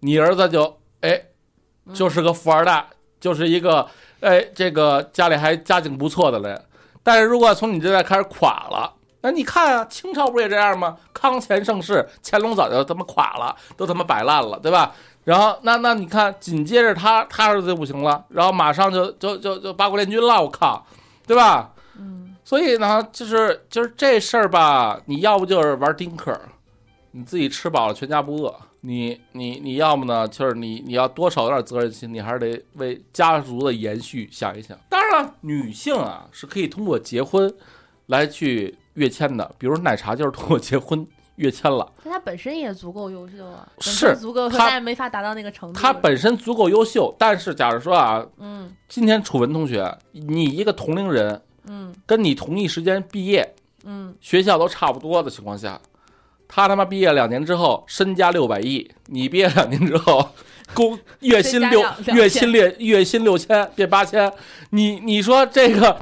[0.00, 1.20] 你儿子就哎，
[1.92, 2.86] 就是个富二代，
[3.20, 3.86] 就是一个
[4.20, 6.64] 哎这个家里还家境不错的人。
[7.02, 10.96] 但是如果从你这代开始垮了，那你看啊，清朝不也这样吗？
[11.12, 14.94] 康乾盛世，乾隆早就他妈垮了，都他妈摆烂了，对吧？
[15.24, 20.84] 然后那那你看，紧接着他他儿子就不行了，然后马上就就就就八国联军了，我靠，
[21.26, 21.72] 对吧？
[21.98, 26.36] 嗯所以呢，就是就是这事儿吧，你要不就是玩丁克，
[27.12, 28.52] 你自己吃饱了全家不饿。
[28.80, 34.76] 你你你要么呢，就是你你要多少有点责任心，你还是得为家族的延续想一想。
[34.88, 37.54] 当然了，女性啊是可以通过结婚
[38.06, 41.90] 来去跃迁的，比如奶茶就是通过结婚跃迁了。
[42.04, 45.80] 但他本身也足够优秀啊，是足够，他但是没法达到那个程度。
[45.80, 55.80] 他本身足够优秀，但是假如说啊，嗯今天楚文同学，你一个同龄人嗯跟你同一时间毕业，嗯学校都差不多的情况下，
[56.48, 60.28] 他他妈毕业两年之后身家六百亿，你毕业两年之后
[60.74, 61.82] 工 月薪六
[62.12, 64.30] 月薪六月薪六千变八千，
[64.70, 65.98] 你你说这个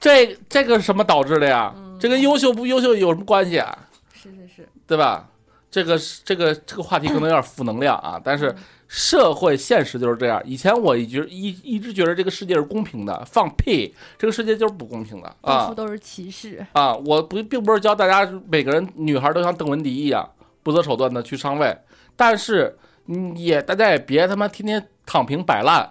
[0.00, 1.72] 这这个是什么导致的呀？
[2.00, 3.78] 这跟优秀不优秀有什么关系啊？
[4.12, 5.28] 是是是，对吧？
[5.70, 8.52] 这个是这个这个话题可能有点负能量啊，但是
[8.88, 10.42] 社会现实就是这样。
[10.44, 15.74] 以前我一直一一直觉得这个世界是公平的，放屁，这个世界就是不公平的啊到处！
[15.74, 16.66] 都是歧视。
[16.72, 20.28] 啊，我不并不是教大家每个人女孩都像邓文迪一样
[20.64, 21.76] 不择手段的去上位，
[22.16, 25.88] 但是你也大家也别他妈天天躺平摆烂，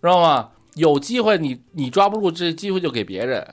[0.00, 0.48] 知道吗？
[0.76, 3.46] 有机会你你抓不住这机会就给别人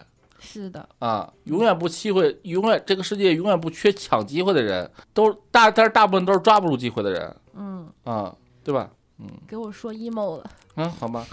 [0.52, 8.90] 是的，啊，永远不机会，永远这个世界永远不缺抢机会的人，都大但是大部分都是抓不住机会的人嗯，啊，对吧？
[9.20, 10.50] 嗯给我说 emo 了。
[10.76, 11.24] 嗯，好吧，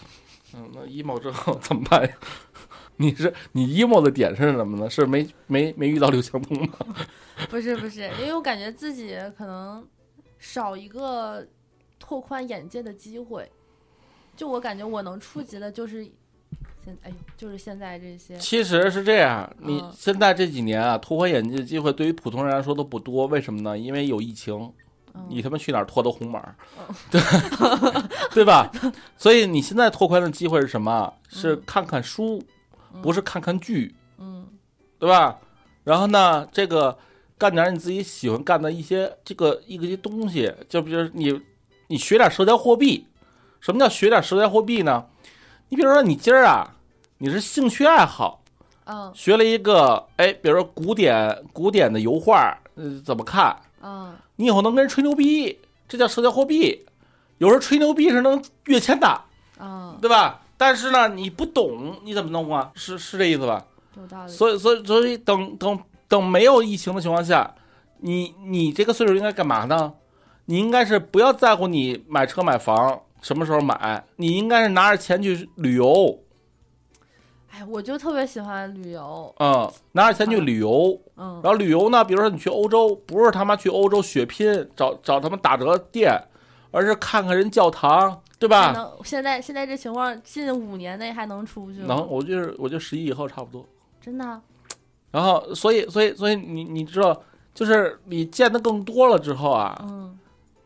[0.54, 2.10] 嗯，那 emo 之后怎么办呀？
[2.98, 4.90] 你是你 emo 的点是什么呢？
[4.90, 6.76] 是没没没遇到刘强东吗？
[7.48, 9.86] 不是不是，因为我感觉自己可能
[10.38, 11.46] 少一个
[11.98, 13.50] 拓宽眼界的机会。
[14.36, 16.06] 就我感觉我能触及的就是
[16.86, 23.76] 现哎呦，就是现在这些，其实是这样，你嗯现在这几年啊，拓宽眼界的机会对于普通人来说都不多，为什么呢？
[23.76, 24.54] 因为有疫情，
[25.14, 26.54] 嗯你他妈去哪儿拖都红码儿，
[27.10, 27.20] 对
[28.32, 28.70] 对吧？
[29.18, 31.12] 所以你现在拓宽的机会是什么？
[31.28, 32.40] 是看看书，
[33.02, 34.46] 不是看看剧，嗯
[35.00, 35.38] 对吧？
[35.82, 36.96] 然后呢，这个
[37.36, 41.40] 干点你自己喜欢干的一些这个一个一些东西，就比如你
[41.88, 43.06] 你学点社交货币。
[43.58, 45.06] 什么叫学点社交货币呢？
[45.70, 46.75] 你比如说你今儿啊，
[47.18, 48.42] 你是兴趣爱好，
[48.84, 53.56] 嗯学了一个哎，比如说古典古典的油画，呃，怎么看？
[53.82, 55.58] 嗯你以后能跟人吹牛逼，
[55.88, 56.84] 这叫社交货币。
[57.38, 59.20] 有时候吹牛逼是能跃迁的，
[59.58, 60.42] 嗯，对吧？
[60.58, 62.70] 但是呢，你不懂，你怎么弄啊？
[62.74, 63.64] 是是这意思吧？
[63.96, 64.30] 有道理。
[64.30, 67.54] 所以，所以，所以，等等等没有疫情的情况下，
[68.00, 69.94] 你你这个岁数应该干嘛呢？
[70.46, 76.18] 你应该是不要在乎你买车买房什么时候买，你应该是拿着钱去旅游，
[77.56, 80.98] 哎，我就特别喜欢旅游，嗯，拿着钱去旅游。
[81.16, 86.12] 嗯然后旅游呢，比如说你去欧洲，不是他妈去欧洲血拼，找找他们打折店，
[86.70, 88.72] 而是看看人教堂，对还吧？
[88.72, 91.86] 能现在现在这情况，近五年内还能出去吗？
[91.94, 93.66] 能，我就是我就十一以后差不多。
[94.02, 94.38] 真的，
[95.10, 97.18] 然后，所以，所以，所以你你知道，
[97.54, 100.18] 就是你见的更多了之后啊，嗯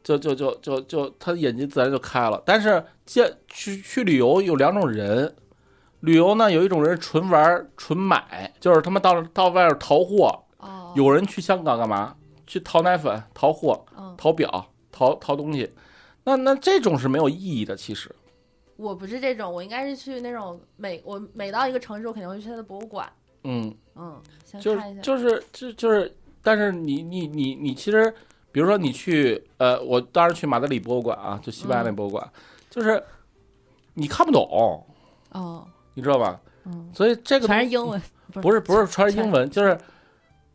[0.02, 2.42] 就就就就就他眼睛自然就开了。
[2.44, 5.32] 但是见去去旅游有两种人，
[6.00, 10.44] 旅游呢有一种人纯玩纯买，就是他妈到到外边淘货。
[10.58, 12.14] 哦，有人去香港干嘛？
[12.46, 15.72] 去淘奶粉、淘货、嗯，淘表、淘淘东西。
[16.24, 18.14] 那那这种是没有意义的，其实。
[18.76, 23.10] 我不是这种，我应该是去那种每我每到一个城市，我肯定会去他的博物馆，
[23.44, 28.12] 嗯，嗯，先就看一下，是就是就就是，但是你你你你其实，
[28.50, 32.32] 比如说你去呃，我当时去马德里博物馆啊，就西班牙那嗯博物馆，
[32.68, 33.02] 就是
[33.94, 34.84] 你看不懂，
[35.32, 36.40] 哦，你知道吧？
[36.64, 38.00] 嗯，所以这个全是英文，
[38.32, 39.78] 不不是不是全是英文，就是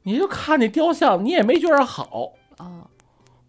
[0.03, 2.87] 你就看那雕像，你也没觉得好哦，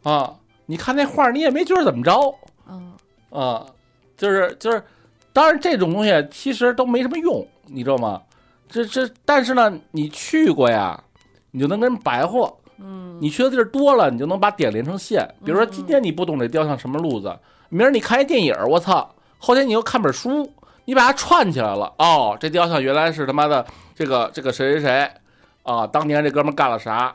[0.02, 0.34] 啊，
[0.66, 2.34] 你看那画，你也没觉得怎么着
[2.68, 2.92] 嗯
[3.30, 3.66] 啊，
[4.16, 4.82] 就是就是，
[5.32, 8.22] 当然这种东西其实都没什么用，你知道吗？
[8.68, 10.98] 这这，但是呢，你去过呀，
[11.50, 12.50] 你就能跟人白话。
[12.78, 15.26] 嗯，你去的地儿多了，你就能把点连成线。
[15.44, 17.34] 比如说嗯今天你不懂这雕像什么路子，
[17.68, 20.50] 明儿你看一电影，我操，后天你又看本书，
[20.86, 21.92] 你把它串起来了。
[21.98, 25.10] 哦，这雕像原来是他妈的这个这个谁谁谁
[25.62, 27.14] 啊，当年这哥们儿干了啥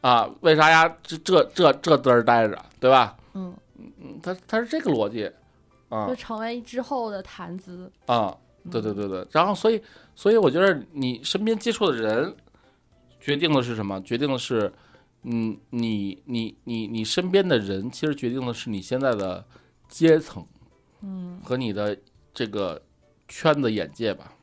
[0.00, 0.26] 啊？
[0.40, 0.88] 为啥呀？
[1.02, 3.14] 这这这这嘚儿待着，对吧？
[3.34, 5.30] 嗯，嗯，他他是这个逻辑
[5.90, 8.34] 啊就成为之后的谈资，啊，
[8.70, 9.26] 对对对对。
[9.30, 9.82] 然后所以
[10.14, 12.34] 所以我觉得你身边接触的人，
[13.20, 14.00] 决定的是什么？
[14.00, 14.72] 决定的是。
[15.22, 19.44] 嗯，你你你你身边的人，其实决定的是你现在的
[19.86, 20.42] 阶层
[21.02, 21.94] 嗯和你的
[22.32, 22.80] 这个
[23.30, 24.34] 圈子眼界吧。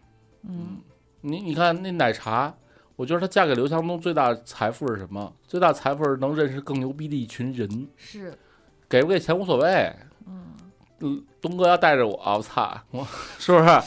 [0.42, 0.82] 嗯
[1.22, 2.52] 你你看那奶茶，
[2.96, 5.32] 我觉得她嫁给刘强东最大的财富是什么？
[5.48, 8.34] 最大的财富是能认识更牛逼的一群人，是，
[8.88, 9.94] 给不给钱无所谓。
[10.26, 10.56] 嗯
[11.02, 13.06] 嗯，东哥要带着我，我操，我
[13.38, 13.82] 是不是？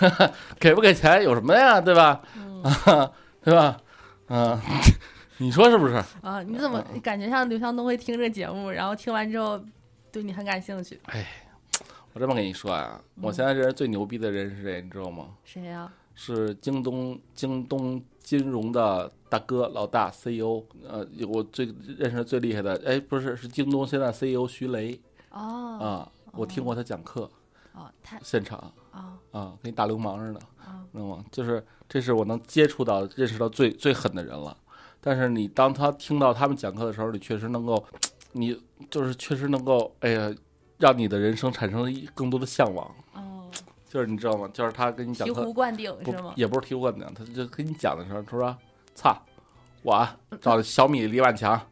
[0.60, 1.80] 给不给钱有什么呀？
[1.80, 2.22] 对吧？
[2.36, 2.62] 嗯
[3.42, 3.76] 对吧？
[4.28, 4.58] 嗯，
[5.38, 5.94] 你说是不是？
[6.20, 9.60] 啊，你怎么感觉像刘强东会听这节目，然后听完之后
[10.12, 11.00] 对你很感兴趣？
[12.18, 15.36] 我这么跟你说啊，我嗯现在认识最牛逼的人是谁，你知道吗？
[15.44, 15.88] 谁呀？
[16.16, 25.00] 是京东京东金融的大哥老大 CEO，呃，我最认识最厉害的，哎，不是，是京东现在 CEO 徐雷
[25.30, 27.30] 哦啊，我听过他讲课，
[27.72, 28.58] 哦，他现场
[28.90, 31.24] 哦啊，跟大流氓似的，哦知道吗？
[31.30, 34.56] 就是这是我能接触到、认识到最最狠的人了。
[35.00, 37.84] 但是你当他听到他们讲课的时候，你确实能够，
[38.32, 38.60] 你
[38.90, 40.34] 就是确实能够，哎呀，
[40.78, 42.90] 让你的人生产生一更多的向往。
[43.14, 43.50] 哦，
[43.88, 44.48] 就是你知道吗？
[44.52, 46.32] 就是他跟你讲醍醐，灌顶是吗？
[46.36, 48.56] 也不是醍醐灌顶，他就跟你讲的时候，他说
[48.94, 49.16] ：“操，
[49.82, 51.64] 我啊找小米李万强，啊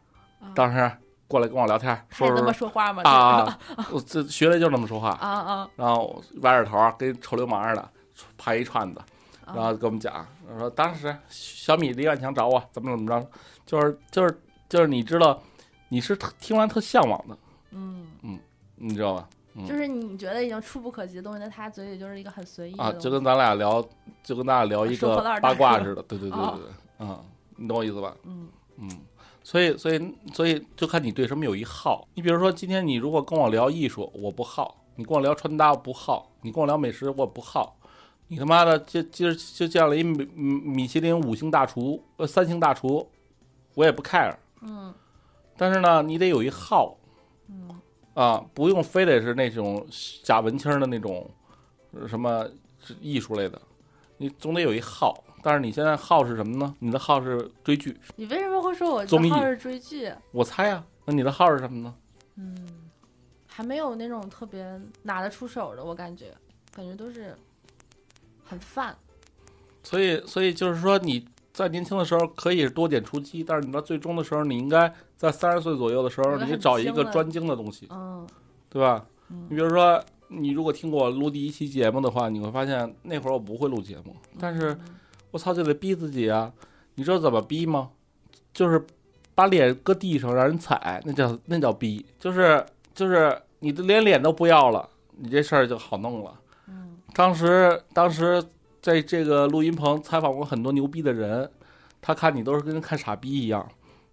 [0.53, 0.91] 当时
[1.27, 3.03] 过来跟我聊天，说他也这么说说话吗？
[3.03, 3.59] 啊，
[3.91, 7.89] 我这学的就那么说话，啊啊然后歪着头跟臭流氓似的
[8.37, 8.99] 拍一串子，
[9.45, 9.53] 啊！
[9.55, 10.25] 然后跟我们讲，
[10.57, 13.27] 说当时小米李万强找我怎么怎么着，
[13.65, 15.41] 就是就是就是你知道，
[15.89, 17.37] 你是特听完特向往的，
[17.71, 18.39] 嗯嗯，
[18.77, 19.29] 你知道吧？
[19.59, 23.83] 嗯就是你觉得已经触不可及的东西，在他嘴里就是一个很随意的啊，就跟咱俩聊，
[24.23, 26.59] 就跟咱俩聊一个八卦似的，对对对对哦
[26.99, 27.19] 对，啊，
[27.55, 28.15] 你懂我意思吧？
[28.23, 28.47] 嗯
[28.77, 28.87] 嗯，
[29.41, 32.07] 所以所以所以就看你对什么有一好。
[32.13, 37.75] 你比如说，今天你如果跟我聊艺术，我不好；你跟我聊穿搭，我不好；你跟我聊美食，我不好。
[38.27, 43.09] 你他妈的就就就见了一米米其林五星大厨，呃三星大厨，
[43.73, 44.35] 我也不 care。
[44.61, 44.93] 嗯
[45.55, 46.95] 但是呢，你得有一好
[47.49, 47.69] 嗯
[48.17, 49.85] 啊，不用非得是那种
[50.23, 51.29] 假文青的那种
[51.91, 52.49] 呃什么
[52.99, 53.61] 艺术类的，
[54.17, 55.23] 你总得有一号。
[55.43, 56.75] 但是你现在号是什么呢？
[56.79, 60.11] 你的号是追剧，你为什么会说我的号是追剧？
[60.31, 61.95] 我猜啊、那你的号是什么呢？
[62.37, 62.89] 嗯，
[63.45, 66.33] 还没有那种特别拿得出手的，我感觉，
[66.73, 67.37] 感觉都是
[68.43, 68.97] 很泛。
[69.83, 71.23] 所以，所以就是说，你
[71.57, 78.27] 在年轻的时候可以多点出击，但是你到最终的时候，你应该在三十岁左右的时候，你找一个专精的东西，嗯
[78.69, 79.03] 对吧？
[79.31, 84.79] 嗯你比如说，你如果听过我录第一期节目的话，你会发现那会儿我不会录节目，但是嗯
[85.31, 86.53] 我操就得逼自己啊！
[86.93, 87.89] 你知道怎么逼吗？
[88.53, 88.85] 就是
[89.33, 96.39] 把脸搁地上让人踩，那叫那叫逼，就是就是你的连脸都不要了，你这事儿就好弄了。
[96.67, 98.43] 嗯当时当时
[98.87, 101.51] 在这个录音棚采访过很多牛逼的人，
[102.01, 103.67] 他看你都是跟看傻逼一样。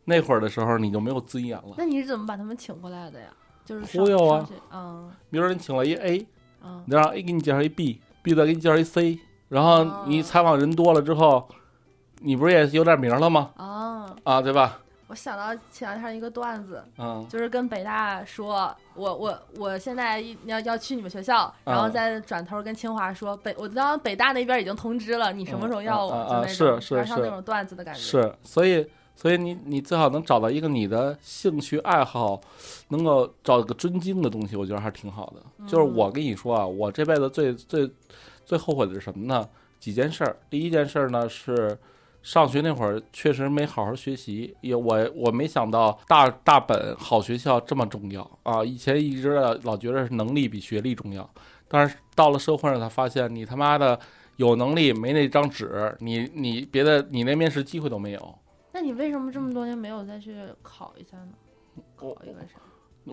[0.07, 1.77] 那会儿的时候你就没有尊严了。
[1.79, 3.29] 那你是怎么把他们请过来的呀？
[3.65, 6.27] 就是忽悠啊嗯比如说你请了一 A，
[6.65, 11.49] 嗯你让 A 给你介绍一 B，B 再给你介绍一 C，然后你采访人多了之后，
[12.19, 13.53] 你不是也有点名了吗？
[13.57, 14.17] 啊！
[14.25, 14.81] 啊，对吧？
[15.07, 26.11] 我想到前两天一个段子，嗯就是跟北大说，我我我现在要要去你们学校，然后嗯再转头跟清华说，北我当北大那边已经通知了，你什么时候要我？
[26.25, 28.01] 就那是种是是那种段子的感觉。
[28.01, 32.41] 是，所以所以你你最好能找到一个你的兴趣爱好，
[32.89, 35.67] 能够找个专精的东西，我觉得还是挺好的。
[35.69, 37.91] 就是我跟你说啊，我这辈子最最
[38.47, 39.47] 最后悔的是什么呢？
[39.79, 40.37] 几件事儿。
[40.49, 41.79] 第一件事儿呢是。
[42.25, 48.65] 上学那会儿确实没好好学习，也我我没想到大大本好学校这么重要啊！
[48.65, 51.29] 以前一直老觉得是能力比学历重要，
[51.69, 54.01] 但是到了社会上才发现，你他妈的
[54.37, 58.39] 有能力没那张纸，你你别的你连面试机会都没有。
[58.73, 61.29] 那你为什么这么多年没有再去考一下呢？
[61.95, 62.55] 考我一个啥？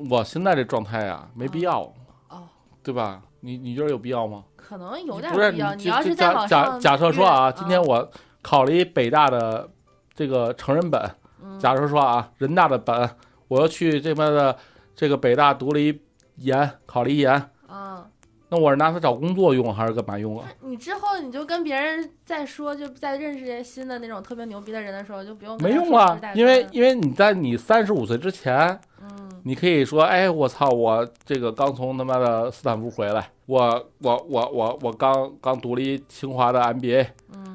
[0.10, 1.82] 我现在这状态啊，没必要，
[2.30, 2.48] 哦，
[2.82, 3.22] 对吧？
[3.42, 4.46] 你你觉得有必要吗？
[4.56, 5.76] 可能有点必要。
[5.76, 8.10] 你你要是假在假假设说啊，约今天我
[8.42, 9.70] 考了一北大的
[10.14, 11.02] 这个成人本，
[11.44, 13.10] 嗯假如说啊，人大的本，
[13.48, 14.56] 我又去这边的
[14.96, 16.00] 这个北大读了一
[16.38, 17.32] 研，考了一研，
[17.68, 18.08] 啊，
[18.50, 20.48] 那我是拿它找工作用还是干嘛用啊？
[20.62, 29.30] 你之后你就跟别人再说，就再认识这些新的那种特别牛逼的人的时候，就不用没用啊，因为因为你在你三十五岁之前，嗯。
[29.44, 37.51] 你可以说，哎，我操，我这个刚从他妈的斯坦福回来，我我我我我刚刚读了一清华的 MBA，嗯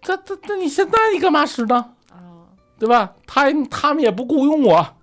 [0.00, 1.94] 这这这你现在你干嘛使呢？
[2.10, 2.46] 啊，
[2.78, 3.14] 对吧？
[3.26, 4.96] 他他们也不雇佣我，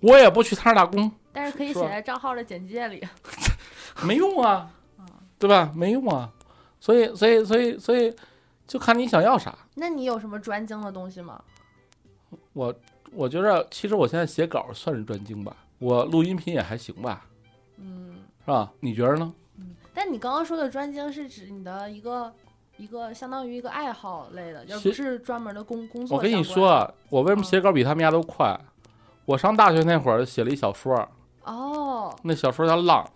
[0.00, 3.02] 我也不去他那儿打工，但是可以写在账号的简介里。
[4.04, 4.70] 没用啊，
[5.38, 5.72] 对吧？
[5.74, 6.30] 没用啊，
[6.80, 8.14] 所以所以所以所以
[8.66, 9.56] 就看你想要啥。
[9.74, 11.42] 那你有什么专精的东西吗？
[12.52, 12.74] 我
[13.12, 17.26] 我觉着其实我现在写稿算是专精吧，我录音频也还行吧，
[17.76, 18.70] 嗯是吧？
[18.80, 19.32] 你觉得呢？
[19.58, 19.74] 嗯。
[19.94, 22.32] 但你刚刚说的专精是指你的一个
[22.82, 26.16] 一个相当于一个爱好类的，而不是专门的工工作。
[26.16, 28.58] 我跟你说，啊，我为什么写稿比他们家都快？
[29.24, 31.08] 我上大学那会儿写了一小说，
[31.44, 33.08] 哦，那小说叫《浪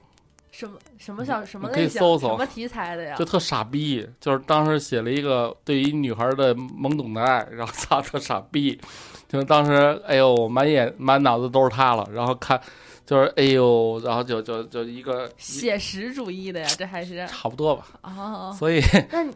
[0.53, 3.25] 什么什么小什么你可以类型，搜搜什么题材的》，呀就？
[3.25, 8.81] 特傻逼，就是当时写了一个对于女孩的懵懂的爱，然后操特傻逼，
[9.29, 12.59] 就当时哎呦满眼满脑子都是他了，然后看
[13.07, 18.55] 就是哎呦，然后就就就一个写实主义的呀，这还是差不多吧，哦。
[18.59, 18.83] 所以
[19.13, 19.33] 那你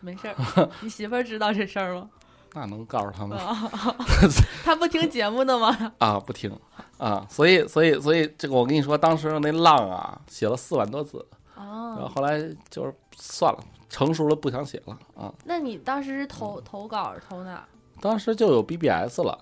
[0.00, 2.10] 没事儿，你媳妇儿知道这事儿吗？
[2.54, 3.38] 那能告诉他们
[4.64, 5.92] 他 不听节目的吗？
[5.98, 6.50] 啊不听
[6.98, 12.40] 啊，所以所以所以这个我跟你说，当时那浪啊写了四万多字，然后哦，后来
[12.70, 15.32] 就是算了，成熟了不想写了啊。
[15.44, 17.64] 那你当时是投投稿投哪儿？
[18.00, 19.38] 当时就有 BBS 了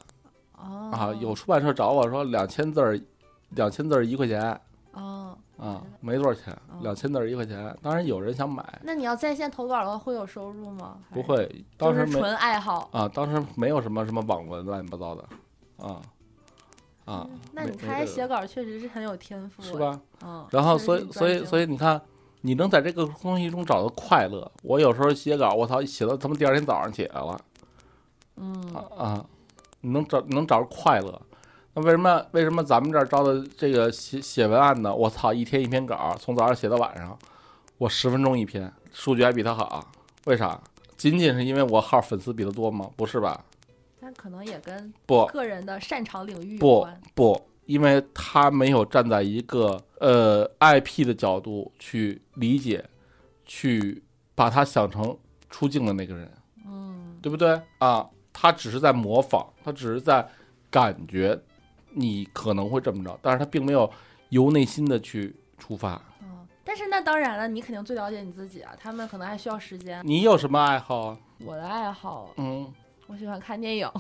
[0.57, 3.01] 哦啊，有出版社找我说两千字儿，
[3.55, 4.61] 两千字儿一块钱
[4.93, 5.37] 哦。
[5.57, 7.77] 啊，没多少钱哦，两千字儿一块钱。
[7.81, 10.99] 当然有人想买，那你要在线投稿的话，会有收入吗？
[11.13, 12.89] 不会，当时没纯爱好。
[12.93, 15.25] 啊，当时没有什么什么网文乱七八糟的
[15.79, 16.03] 啊
[17.05, 19.75] 啊，那你看来写稿确实是很有天赋，是？
[19.79, 20.01] 吧？
[20.25, 20.45] 嗯。
[20.51, 22.03] 然后所以所以所以你看，
[22.41, 24.51] 你能在这个东西中找到快乐。
[24.65, 27.41] 我有时候写稿，我操，写到他妈第二天早上起来了。
[28.37, 29.27] 嗯啊啊，
[29.83, 31.23] 你能找你能找着快乐。
[31.75, 37.19] 那为什么为什么咱们这儿招的这个写写文案的，我操，一天一篇稿，从早上写到晚上，
[37.79, 39.91] 我十分钟一篇，数据还比他好，
[40.27, 40.61] 为啥？
[40.97, 42.89] 仅仅是因为我号粉丝比他多吗？
[42.97, 43.45] 不是吧？
[44.01, 46.87] 但可能也跟不个人的擅长领域有不。
[47.15, 52.85] 不，因为他没有站在一个呃 IP 的角度去理解，
[53.45, 54.03] 去
[54.35, 55.17] 把他想成
[55.51, 56.31] 出镜的那个人。
[56.67, 58.07] 嗯对不对啊？
[58.33, 60.29] 他只是在模仿，他只是在
[60.71, 61.41] 感觉
[61.95, 63.91] 你可能会这么着，但是他并没有
[64.29, 66.01] 由内心的去出发。
[66.23, 70.01] 嗯，但是那当然了，你肯定最了解你自己啊，他们可能还需要时间。
[70.05, 71.19] 你有什么爱好啊？
[71.45, 72.71] 我的爱好，嗯，
[73.07, 73.91] 我喜欢看电影。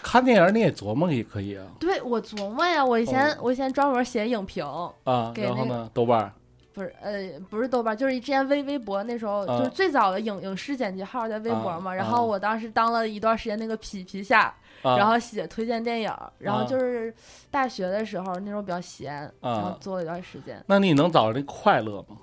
[0.00, 1.66] 看电影你也琢磨也可以啊。
[1.80, 4.64] 对我琢磨呀，我以前、哦我以前专门写影评，
[5.04, 6.32] 啊，给那然后呢，豆瓣儿
[6.78, 7.12] 不是呃
[7.50, 17.12] 不是豆瓣，就是之前微微博那时候、啊就是最早的影影视剪辑号在微博嘛，啊然后我当时当了一段时间那个皮皮下，啊，然后写推荐电影，然后啊就是
[17.50, 20.62] 大学的时候那时候比较闲，然后啊，做了一段时间。
[20.68, 22.16] 那你能找着那快乐吗？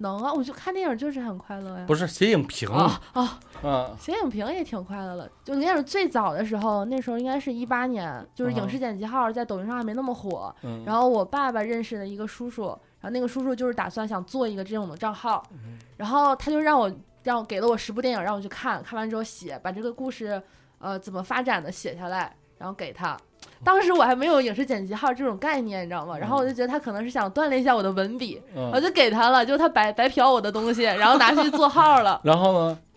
[0.00, 1.84] 能啊，我就看电影就是很快乐呀。
[1.88, 5.28] 不是写影评啊啊，啊 写影评也挺快乐的。
[5.42, 10.54] 就那会儿最早的时候，那时候应该是一八年，就是影视剪辑号在抖音上还没那么火。
[10.62, 16.90] 嗯，然后我爸爸认识的一个叔叔，然后那个叔叔就是打算想做一个这种的账号，嗯然后他就让我
[17.22, 20.40] 让我给了我十部电影让我去看，看完之后写，把这个故事
[20.78, 23.16] 呃怎么发展的写下来，然后给他。
[23.64, 26.16] 当时我还没有影视剪辑号这种概念，你知道吗？
[26.18, 32.20] 然后我就觉得他可能是想锻炼一下我的文笔，嗯我就给他了，就他白白嫖我的东西，然后拿去做号了。
[32.24, 32.78] 然后呢？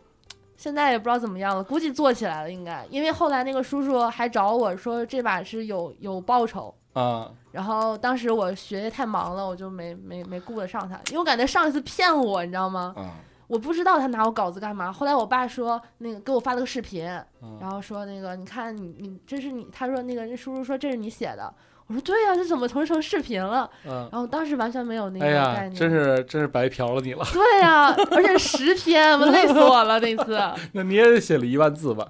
[0.58, 12.94] 现在也不知道怎么样了，估计做起来了应该，因为后来那个叔叔还找我说这把是有有报酬，啊，然后当时我学业太忙了，我就没没没顾得上他，因为我感觉上一次骗我，你知道吗？
[12.98, 13.16] 啊，
[13.48, 14.92] 我不知道他拿我稿子干嘛。
[14.92, 17.08] 后来我爸说那个给我发了个视频，
[17.42, 21.54] 嗯然后说那个你看你你这是你，他说那个那叔叔说这是你写的，
[21.88, 23.70] 我说对呀、这怎么成成视频了？
[23.86, 25.26] 嗯，然后当时完全没有那个
[25.56, 25.74] 概念。
[25.74, 27.26] 真是真是白嫖了你了。
[27.34, 30.38] 对呀、而且十篇，我累死我了那次。
[30.74, 32.08] 那你也写了一万字吧？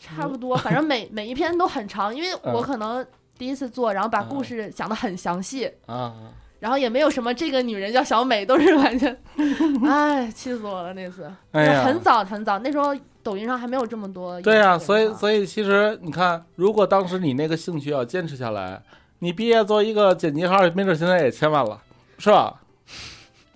[0.00, 3.04] 差不多，反正每每一篇都很长，因为我嗯可能
[3.38, 6.12] 第一次做，然后把故嗯事讲得很详细，啊，
[6.58, 9.16] 然后也没有什么这个女人叫小美，都是完全，
[9.86, 11.30] 哎，气死我了那次。
[11.52, 14.40] 哎呀，很早很早，那时候抖音上还没有这么多。
[14.42, 18.82] 对呀、所以以所以其实你看，如果当时你那个兴趣要坚持下来，
[19.20, 21.80] 你毕业做一个剪辑号，没准现在也千万了，
[22.18, 22.60] 是吧？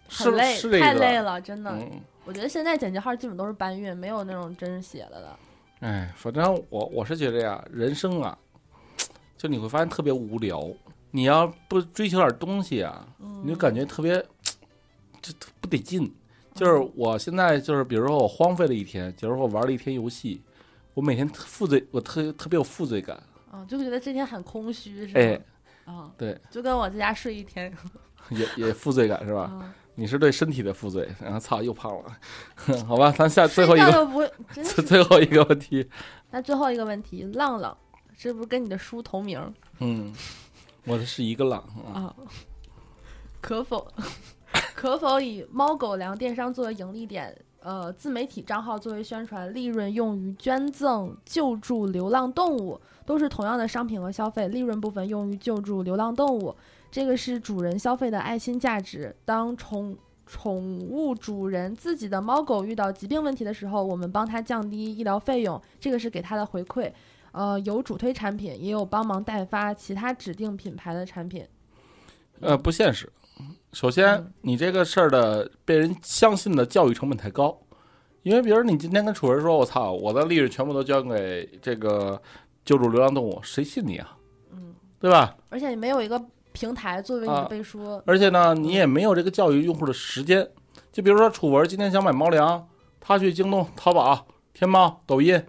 [0.08, 1.70] 是很累，是这个太累了，真的。
[1.70, 5.38] 嗯，我觉得现在剪辑号基本都是搬运，没有那种真写的了。
[5.80, 8.36] 哎，反正我我是觉得呀，人生啊，
[9.42, 10.64] 就你会发现特别无聊。
[11.10, 14.14] 你要不追求点东西啊，嗯，你就感觉特别，
[15.20, 16.14] 就不得劲。
[16.54, 20.40] 就是我现在就是，比如说我荒废了一天，假如说我玩了一天游戏，
[20.94, 23.20] 我每天特负罪，我特特别有负罪感。
[23.50, 25.20] 啊，就觉得这天很空虚，是吧？
[25.20, 25.40] 哎，
[25.92, 27.76] 啊，对，就跟我在家睡一天，
[28.30, 29.40] 也也负罪感是吧？
[29.42, 32.16] 啊，你是对身体的负罪，然后操又胖了，
[32.86, 34.08] 好吧，咱下最后一个。
[34.86, 35.84] 最后一个问题，
[36.30, 37.76] 那最后一个问题，浪浪，
[38.16, 40.12] 这不是跟你的书同名嗯，
[40.84, 41.60] 我的是一个浪
[41.92, 42.16] 啊，啊？
[43.40, 43.86] 可否
[44.74, 47.36] 可否以猫狗粮电商作为盈利点？
[47.64, 56.52] 呃，自媒体账号作为宣传，利润用于捐赠、救助流浪动物，都是同样的商品和消费，利润部分用于救助流浪动物，
[56.90, 59.14] 这个是主人消费的爱心价值。
[59.24, 59.96] 当宠
[60.26, 66.92] 宠物主人自己的猫狗遇到疾病问题的时候，我们帮他降低医疗费用，这个是给他的回馈。
[67.32, 71.46] 呃，有主推产品，也有帮忙代发其他指定品牌的产品。
[72.40, 73.10] 呃，不现实。
[73.72, 77.58] 首先嗯，你这个事儿的被人相信的教育成本太高，
[78.22, 82.20] 因为比如你今天跟楚文说，我操，我的利润全部都交给这个
[82.64, 84.16] 救助流浪动物，谁信你啊？
[84.52, 85.34] 嗯，对吧？
[85.48, 86.22] 而且你没有一个
[86.52, 90.46] 平台作为你的啊背书，而且呢，你也没有这个教育用户的时间。
[90.92, 92.68] 就比如说楚文今天想买猫粮，
[93.00, 95.42] 他去京东、淘宝、天猫、抖音，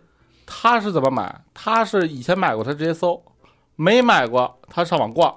[0.45, 1.43] 他是怎么买？
[1.53, 3.21] 他是以前买过，他直接搜；
[3.75, 5.35] 没买过，他上网逛，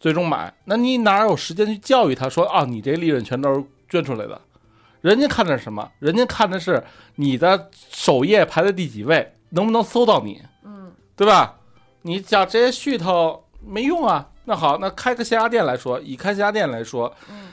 [0.00, 0.52] 最终买。
[0.64, 4.40] 那你哪有时间去教育他说啊，你这利润全都是捐出来的？
[5.00, 5.88] 人家看的是什么？
[6.00, 6.82] 人家看的是
[7.14, 11.54] 你的首页排在第几位，能不能搜到你，嗯对吧？
[12.02, 14.28] 你讲这些噱头没用啊。
[14.44, 17.48] 那好，那开个线下店来说，以开线下店来说，嗯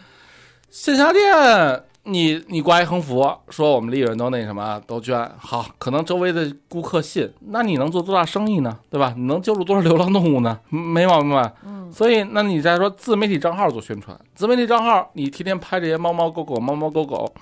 [0.70, 8.78] 线下店你你挂一横幅说我们利润都那什么都捐，好，可能周围的顾客信，那你能做多大生意呢？
[8.90, 9.14] 对吧？
[9.18, 10.60] 你能救助多少流浪动物呢？
[10.72, 11.54] 嗯没毛病吧？
[11.66, 17.34] 嗯所以，那你再说自媒体账号做宣传，自媒体账号你天天拍这些猫猫狗狗、猫猫狗狗，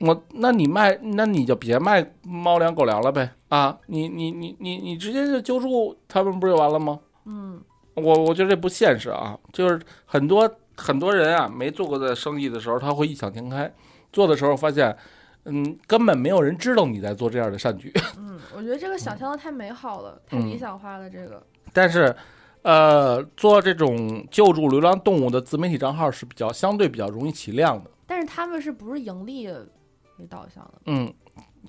[0.00, 3.78] 我那你卖，那你就别卖猫粮狗粮了呗啊！
[3.86, 6.98] 你你你你你直接就救助他们不就完了吗？
[7.26, 7.60] 嗯
[7.94, 13.72] 我我觉得这不现实啊，就是很多很多人啊，没做过的生意的时候，他会异想天开，
[14.12, 14.96] 做的时候发现，
[15.44, 17.92] 嗯，根本没有人知道你在做这样的善举。
[18.18, 21.08] 嗯，我觉得这个想象的太美好了，太嗯理想化了。
[21.08, 21.42] 这个，
[21.72, 22.14] 但是，
[22.62, 27.90] 呃，做这种救助流浪动物的自媒体账号是比较相对比较容易起量的。
[28.06, 30.74] 但是他们是不是盈利为导向的？
[30.86, 31.12] 嗯，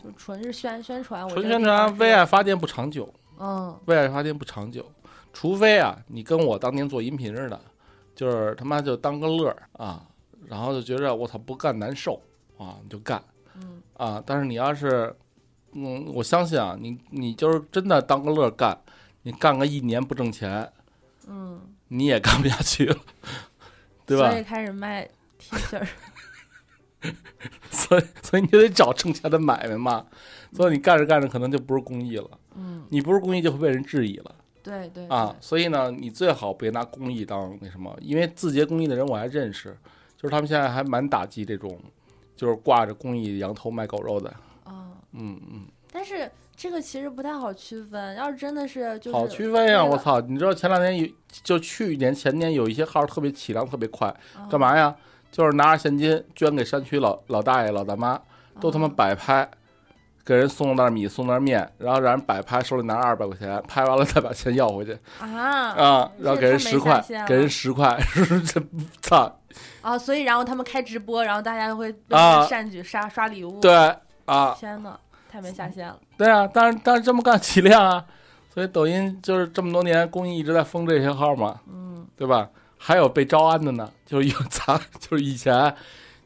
[0.04, 4.86] 就纯是宣宣传，我纯宣传为爱发电不长久，嗯为爱发电不长久，
[5.32, 7.60] 除非啊，你跟我当年做音频似的，
[8.14, 10.06] 就是他妈就当个乐儿啊，
[10.46, 12.22] 然后就觉着我操不干难受
[12.64, 13.24] 啊，你就干
[13.56, 14.24] 嗯啊。
[14.26, 15.16] 但是你要是，
[15.74, 18.78] 嗯，我相信啊，你你就是真的当个乐儿干，
[19.24, 20.72] 你干个一年不挣钱，
[21.28, 22.98] 嗯，你也干不下去了，
[24.06, 24.40] 对吧所？
[24.40, 25.08] 以开始卖
[25.38, 25.88] T 恤儿。
[27.70, 30.06] 所以所以你就得找挣钱的买卖嘛。
[30.54, 34.36] 所以你干着干着可能就不是公益了，嗯，你不是公益就会被人质疑了。
[34.62, 39.76] 对对啊，，所以呢，你最好别拿公益当那什么，因为字节公益的人我还认识，
[40.16, 41.78] 就是他们现在还蛮打击这种，
[42.36, 44.30] 就是挂着公益羊头卖狗肉的。
[44.66, 45.62] 哦，嗯嗯，
[45.92, 48.16] 但是这个其实不太好区分。
[48.16, 49.84] 要是真的是就是好区分呀！
[49.84, 51.08] 我操，你知道前两天有，
[51.44, 54.96] 就去年前年有一些号特别起量特别快，哦干嘛呀？
[55.32, 58.20] 就是拿着现金捐给山区老老大爷老大妈，
[58.60, 59.50] 都他妈哦摆拍。
[60.26, 67.98] 给人送袋米，送袋面，然后让人摆拍，手里拿二百块钱，拍完了再把钱要回去啊啊，然后给人十块给人十块，
[68.46, 68.62] 这
[69.02, 69.40] 操，
[69.82, 69.98] 啊！
[69.98, 73.74] 所以然后他们开直播，然后大家会为啊他善举刷刷礼物。，对
[74.26, 74.98] 啊，天呐，
[75.30, 75.98] 太没下限了。
[76.18, 78.06] 对啊，但是但是这么干起量啊，
[78.54, 82.50] 所以抖音就是这么多年公益一直在封这些号嘛，嗯对吧？
[82.78, 85.74] 还有被招安的呢，就是有咱 就是以前，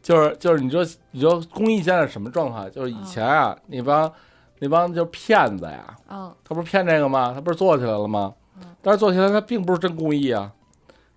[0.07, 2.71] 就是就是你说你说公益现在是什么状况？
[2.71, 4.09] 就是以前啊，那帮
[4.59, 7.33] 那帮就是骗子呀，嗯他不是骗这个吗？
[7.35, 8.63] 他不是做起来了吗嗯？
[8.81, 10.49] 但是做起来他并不是真公益啊。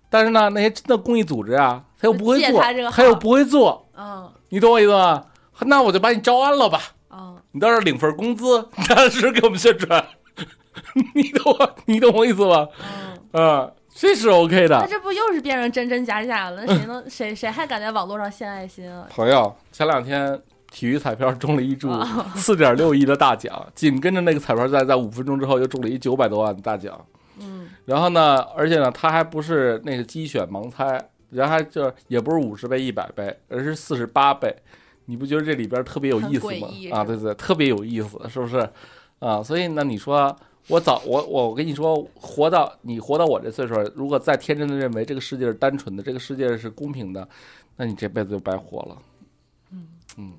[0.09, 5.23] 但是呢，那些真的公益组织啊，他又不会做他，他又不会做，嗯你懂我意思吗？
[5.61, 6.81] 那我就把你招安了吧。
[7.11, 10.05] 嗯，你到这儿领份工资， 踏实给我们宣传，
[11.15, 12.67] 你懂我，你懂我意思吧？
[13.31, 14.77] 嗯，啊，这是 OK 的。
[14.79, 16.63] 那这不又是变成真真假假了？
[16.65, 19.07] 那 谁能谁谁还敢在网络上献爱心啊？
[19.09, 20.39] 朋友，前两天
[20.71, 26.99] 体育彩票中了一注哦四点六亿的大奖，紧跟着那个彩票在在五分钟之后又中了一九百多万的大奖。
[27.39, 34.55] 嗯然后呢，而且呢，他还不是那个机选盲猜，然后还就是也不是五十倍、一百倍，而是四十八倍。
[35.05, 36.67] 你不觉得这里边特别有意思吗？
[36.91, 38.69] 啊，是对对，特别有意思，是不是？
[39.19, 40.33] 啊，所以呢，你说
[40.67, 47.27] 我早我我我跟你说，活到你活到我这岁数，如果再天真的认为这个世界是单纯的，这个世界是公平的，
[47.75, 48.97] 那你这辈子就白活了。
[49.71, 49.87] 嗯
[50.17, 50.33] 嗯，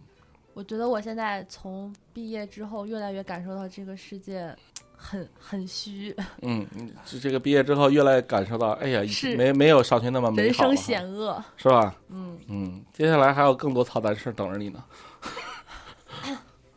[0.55, 4.55] 我觉得我现在从毕业之后，越来越感受到这个世界
[4.97, 11.43] 很很虚，嗯，你这这个毕业之后，越来越感受到，哎呀，是没没有上学那么美人好人生险恶。
[11.57, 11.95] 是吧？
[12.09, 14.85] 嗯，嗯，接下来还有更多操蛋事儿等着你呢。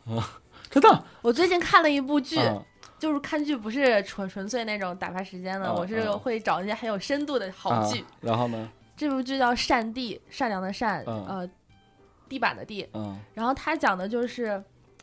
[0.06, 0.28] 啊，
[0.68, 2.62] 真的，我最近看了一部剧，啊
[2.98, 8.00] 就是看剧不是纯纯粹那种打发时间的，嗯我是嗯会找一些很有深度的好剧。
[8.00, 11.50] 啊然后呢，这部剧叫《善地》，善良的善，嗯呃，
[12.28, 12.88] 地板的地。
[12.94, 14.62] 嗯然后它讲的就是，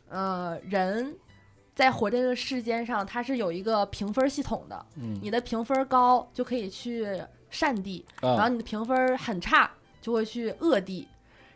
[0.10, 1.16] 呃，人
[1.76, 4.86] 在活这个世间上，它是有一个评分系统的。
[4.96, 9.70] 嗯，你的评分高就可以去善地，然后啊你的评分很差
[10.02, 11.08] 就会去恶地。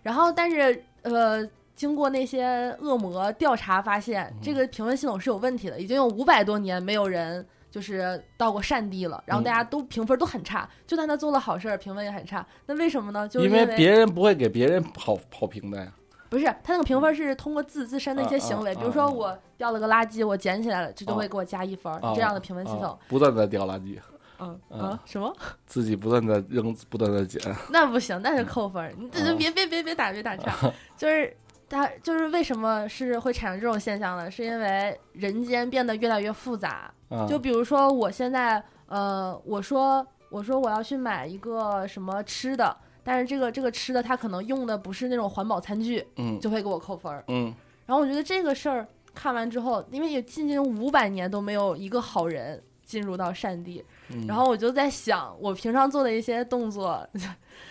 [0.03, 1.43] 然后，但是呃，
[1.77, 7.47] 经过那些恶魔调查发现，嗯这个评分系统是有问题的，已经有五百多年没有人。
[7.69, 12.43] 就是到过善地了，然后大家都评分都很差，就算他做了好事儿，评分也很差。
[12.65, 13.27] 那为什么呢？
[13.27, 15.91] 就是因为别人不会给别人好好评的呀。
[16.29, 22.97] 不是他那个评分是通过自自身的一些行为，比如说我掉了个垃圾，我捡起来了，这就啊会给我加一分这样的评分系统啊。
[23.09, 23.99] 不断的掉垃圾，
[24.39, 25.31] 嗯啊啊什么？
[25.67, 27.39] 自己不断的扔，不断的捡。
[27.69, 28.91] 那不行，那是扣分儿。
[28.97, 31.35] 你这就别别别别打别打岔， 就是
[31.69, 34.29] 他就是为什么是会产生这种现象呢？
[34.29, 36.91] 是因为人间变得越来越复杂。
[37.09, 47.23] 啊，就比如说我现在呃，我说我说我要去买一个什么吃的，但是这个这个吃的它可能用的不是那种环保餐具，嗯就会给我扣分儿。
[47.27, 47.53] 嗯
[47.85, 57.07] 然后我觉得这个事儿看完之后，因为有近近五百年都没有一个好人进入到善地，嗯，然后我就在想，我平常做的一些动作，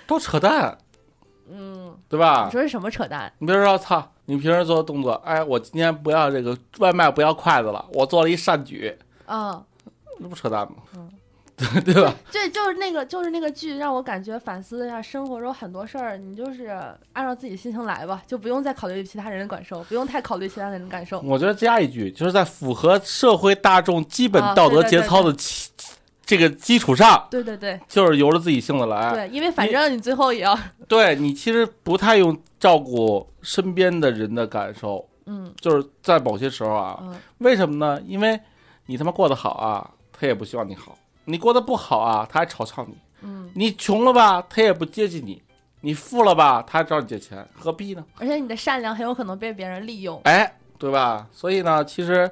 [0.07, 0.77] 都扯淡，
[1.51, 2.51] 嗯，对吧你？
[2.53, 3.33] 说是什么扯淡？
[3.39, 9.63] 你比如说，操，你平时做的动作，哎，我今天不要这个外卖，不要筷子了，我做了一善举，嗯，
[10.19, 10.77] 那不扯淡吗？
[10.97, 11.11] 嗯
[11.83, 12.13] 对对吧？
[12.31, 16.67] 对，就是那个，就是那个剧，让我感觉反思一下生活中很多事儿，你就是
[17.15, 21.19] 按照自己心情来吧，就不用再考虑其他人的感受，不用太考虑其他人的感受。
[21.21, 25.71] 我觉得加一句，就是在符合社会大众基本啊道德节操的基
[26.27, 29.15] 这个基础上，对对对就是由着自己性子来。
[29.15, 30.59] 对，因为反正你最后也要，
[30.89, 38.03] 对你其实不太用照顾身边的人的感受，嗯就是在某些时候啊，嗯为什么呢？
[38.05, 38.39] 因为
[38.87, 40.93] 你他妈过得好啊，他也不希望你好；
[41.27, 45.41] 你过得不好啊，他还嘲笑你；嗯，你穷了吧，他也不接济你；
[45.83, 48.05] 你富了吧，他还找你借钱，何必呢？
[48.19, 50.21] 而且你的善良很有可能被别人利用。
[50.25, 51.27] 哎，对吧？
[51.31, 52.29] 所以呢，其实，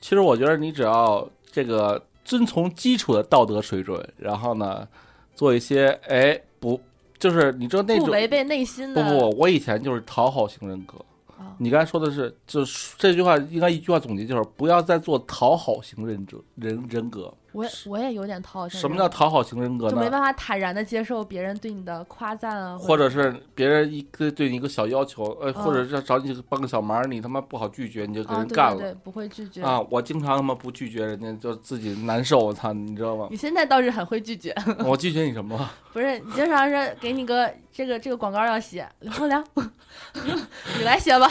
[0.00, 4.86] 其实我觉得你只要这个遵从基础的道德水准，然后呢，
[5.34, 6.80] 做一些哎不
[7.18, 9.02] 就是你知道那种不违背内心的。
[9.02, 10.96] 不不，我以前就是讨好型人格。
[11.36, 17.34] 啊你刚才说的是，就是这句话应该一句话总结就是不要再做讨好型人格人人格。
[17.52, 18.80] 我也我也有点讨好型。
[18.80, 19.90] 什么叫讨好型人格呢？
[19.92, 28.76] 就没办法坦然的接受别人对你的夸赞啊，或者是别人一个对你一个小要求，呃，嗯或者是找你帮个小忙，你他妈不好拒绝，你就给人干了。
[28.76, 29.62] 对对，不会拒绝。
[29.62, 29.80] 啊！
[29.90, 32.38] 我经常他妈不拒绝人家，就自己难受。
[32.38, 33.28] 我操，你知道吗？
[33.30, 35.70] 你现在倒是很会拒绝， 我拒绝你什么了？
[35.92, 39.44] 不是你经常是给你个这个这个广告要写，刘后良，
[40.78, 41.28] 你来写吧。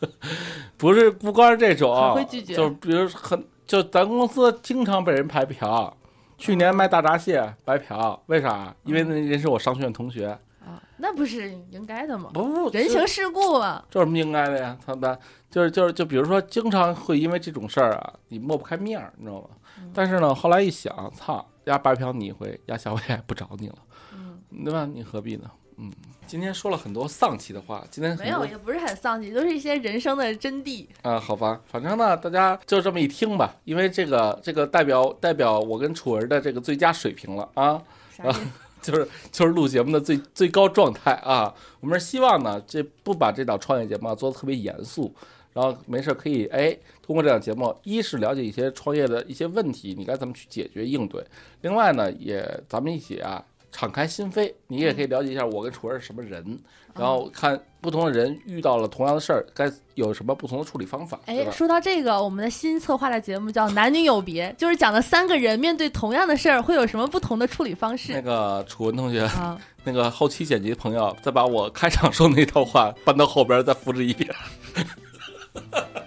[0.78, 5.96] 不是，不光是这种会拒绝就是比如很，就咱公司经常被人白嫖。
[6.36, 8.74] 去年卖大闸蟹白嫖，为啥？
[8.82, 10.26] 因为那人是我商学院同学。
[10.58, 12.30] 啊，那不是应该的吗？
[12.34, 13.84] 不不，人情世故嘛。
[13.88, 14.76] 这有什么应该的呀？
[14.84, 15.16] 他们
[15.48, 19.46] 就是就是就比如说，经常会因为这种事儿啊，你抹不开面儿，你知道吗？
[19.78, 23.76] 嗯但是呢，后来一想，操，丫白嫖你一回，丫下回也不找你了，
[24.14, 24.84] 嗯，对吧？
[24.92, 25.48] 你何必呢？
[25.76, 25.92] 嗯，
[26.30, 30.86] 今天说了很多丧气的话，今天没有，也不是很丧气，都是一些人生的真谛。
[31.02, 37.82] 啊、好吧，反正呢，大家就这么一听吧，因为这个这个代表代表我跟楚儿的这个最佳水平了啊，
[38.16, 38.40] 啥意思？
[38.80, 41.52] 就是就是录节目的最最高状态啊。
[41.80, 45.12] 我们是希望呢，这不把这档创业节目啊做的特别严肃，
[45.52, 46.70] 然后没事儿可以哎
[47.02, 51.20] 通过这档节目，一是了解一些创业的一些问题，你该怎么去解决应对；
[51.62, 56.58] 另外呢，也咱们一起啊敞开心扉，你也可以了解一下我跟楚文是什么人，
[56.94, 69.58] 然后看不同的人遇到了同样的事儿，该有什么不同的处理方法，对哎，说到这个，我们的新策划的节目叫《男女有别》，就是讲的三个人面对同样的事儿会有什么不同的处理方式那个楚文同学，啊。
[69.82, 74.28] 那个后期剪辑的朋友，再把我开场说那套话搬到后边，再复制一遍。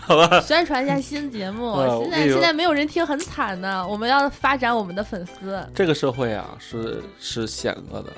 [0.00, 3.86] 好吧，宣传一下新节目，嗯现在现在没有人听，很惨呢。
[3.86, 5.62] 我们要发展我们的粉丝。
[5.74, 8.12] 这个社会啊是是险恶的，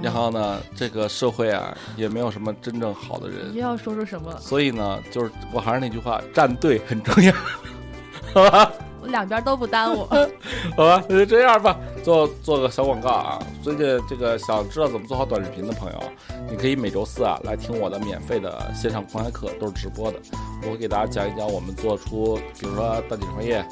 [0.00, 4.34] 然后呢，这个社会啊也没有什么真正好的人，又要说出什么？
[4.40, 7.32] 所以呢，就是我还是那句话，站队很重要，
[8.32, 8.72] 好吧？
[9.00, 10.04] 我两边都不耽误。
[10.76, 11.76] 好吧，那就这样吧。
[12.02, 13.38] 做做个小广告啊！
[13.62, 16.02] 最近这个想知道怎么做好短视频的朋友，
[16.50, 20.18] 你可以每周四啊来听我的免费的线上公开课，都是直播的。
[20.62, 23.64] 我会给大家讲一讲我们做出，比如说蛋姐创业、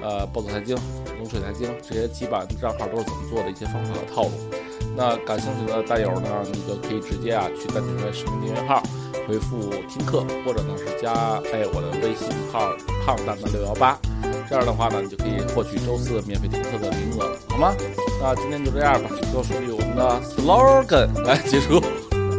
[0.00, 0.76] 呃暴走财经、
[1.18, 4.30] 龙水财经这些基本账号都是怎么做的一些方法和套路。
[4.96, 8.82] 那感兴趣的蛋友呢，你就可以直接啊去蛋姐创业视频订阅号
[9.26, 11.12] 回复听课，或者呢是加
[11.52, 12.70] 哎我的微信号
[13.04, 13.98] 胖蛋蛋六幺八。
[14.48, 17.74] 这样的话呢，你就可以获取周四免费听课的名额，好吗？
[18.20, 21.82] 那今天就这样吧，最后说句我们的 slogan 来结束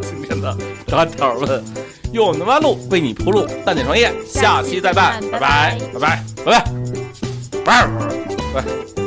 [0.02, 1.64] 今天的大条问，
[2.12, 6.64] 用我们的弯路为你铺路，蛋点创业，下期再办，拜拜，拜拜，拜拜，
[7.64, 7.86] 拜
[8.54, 9.03] 拜，拜。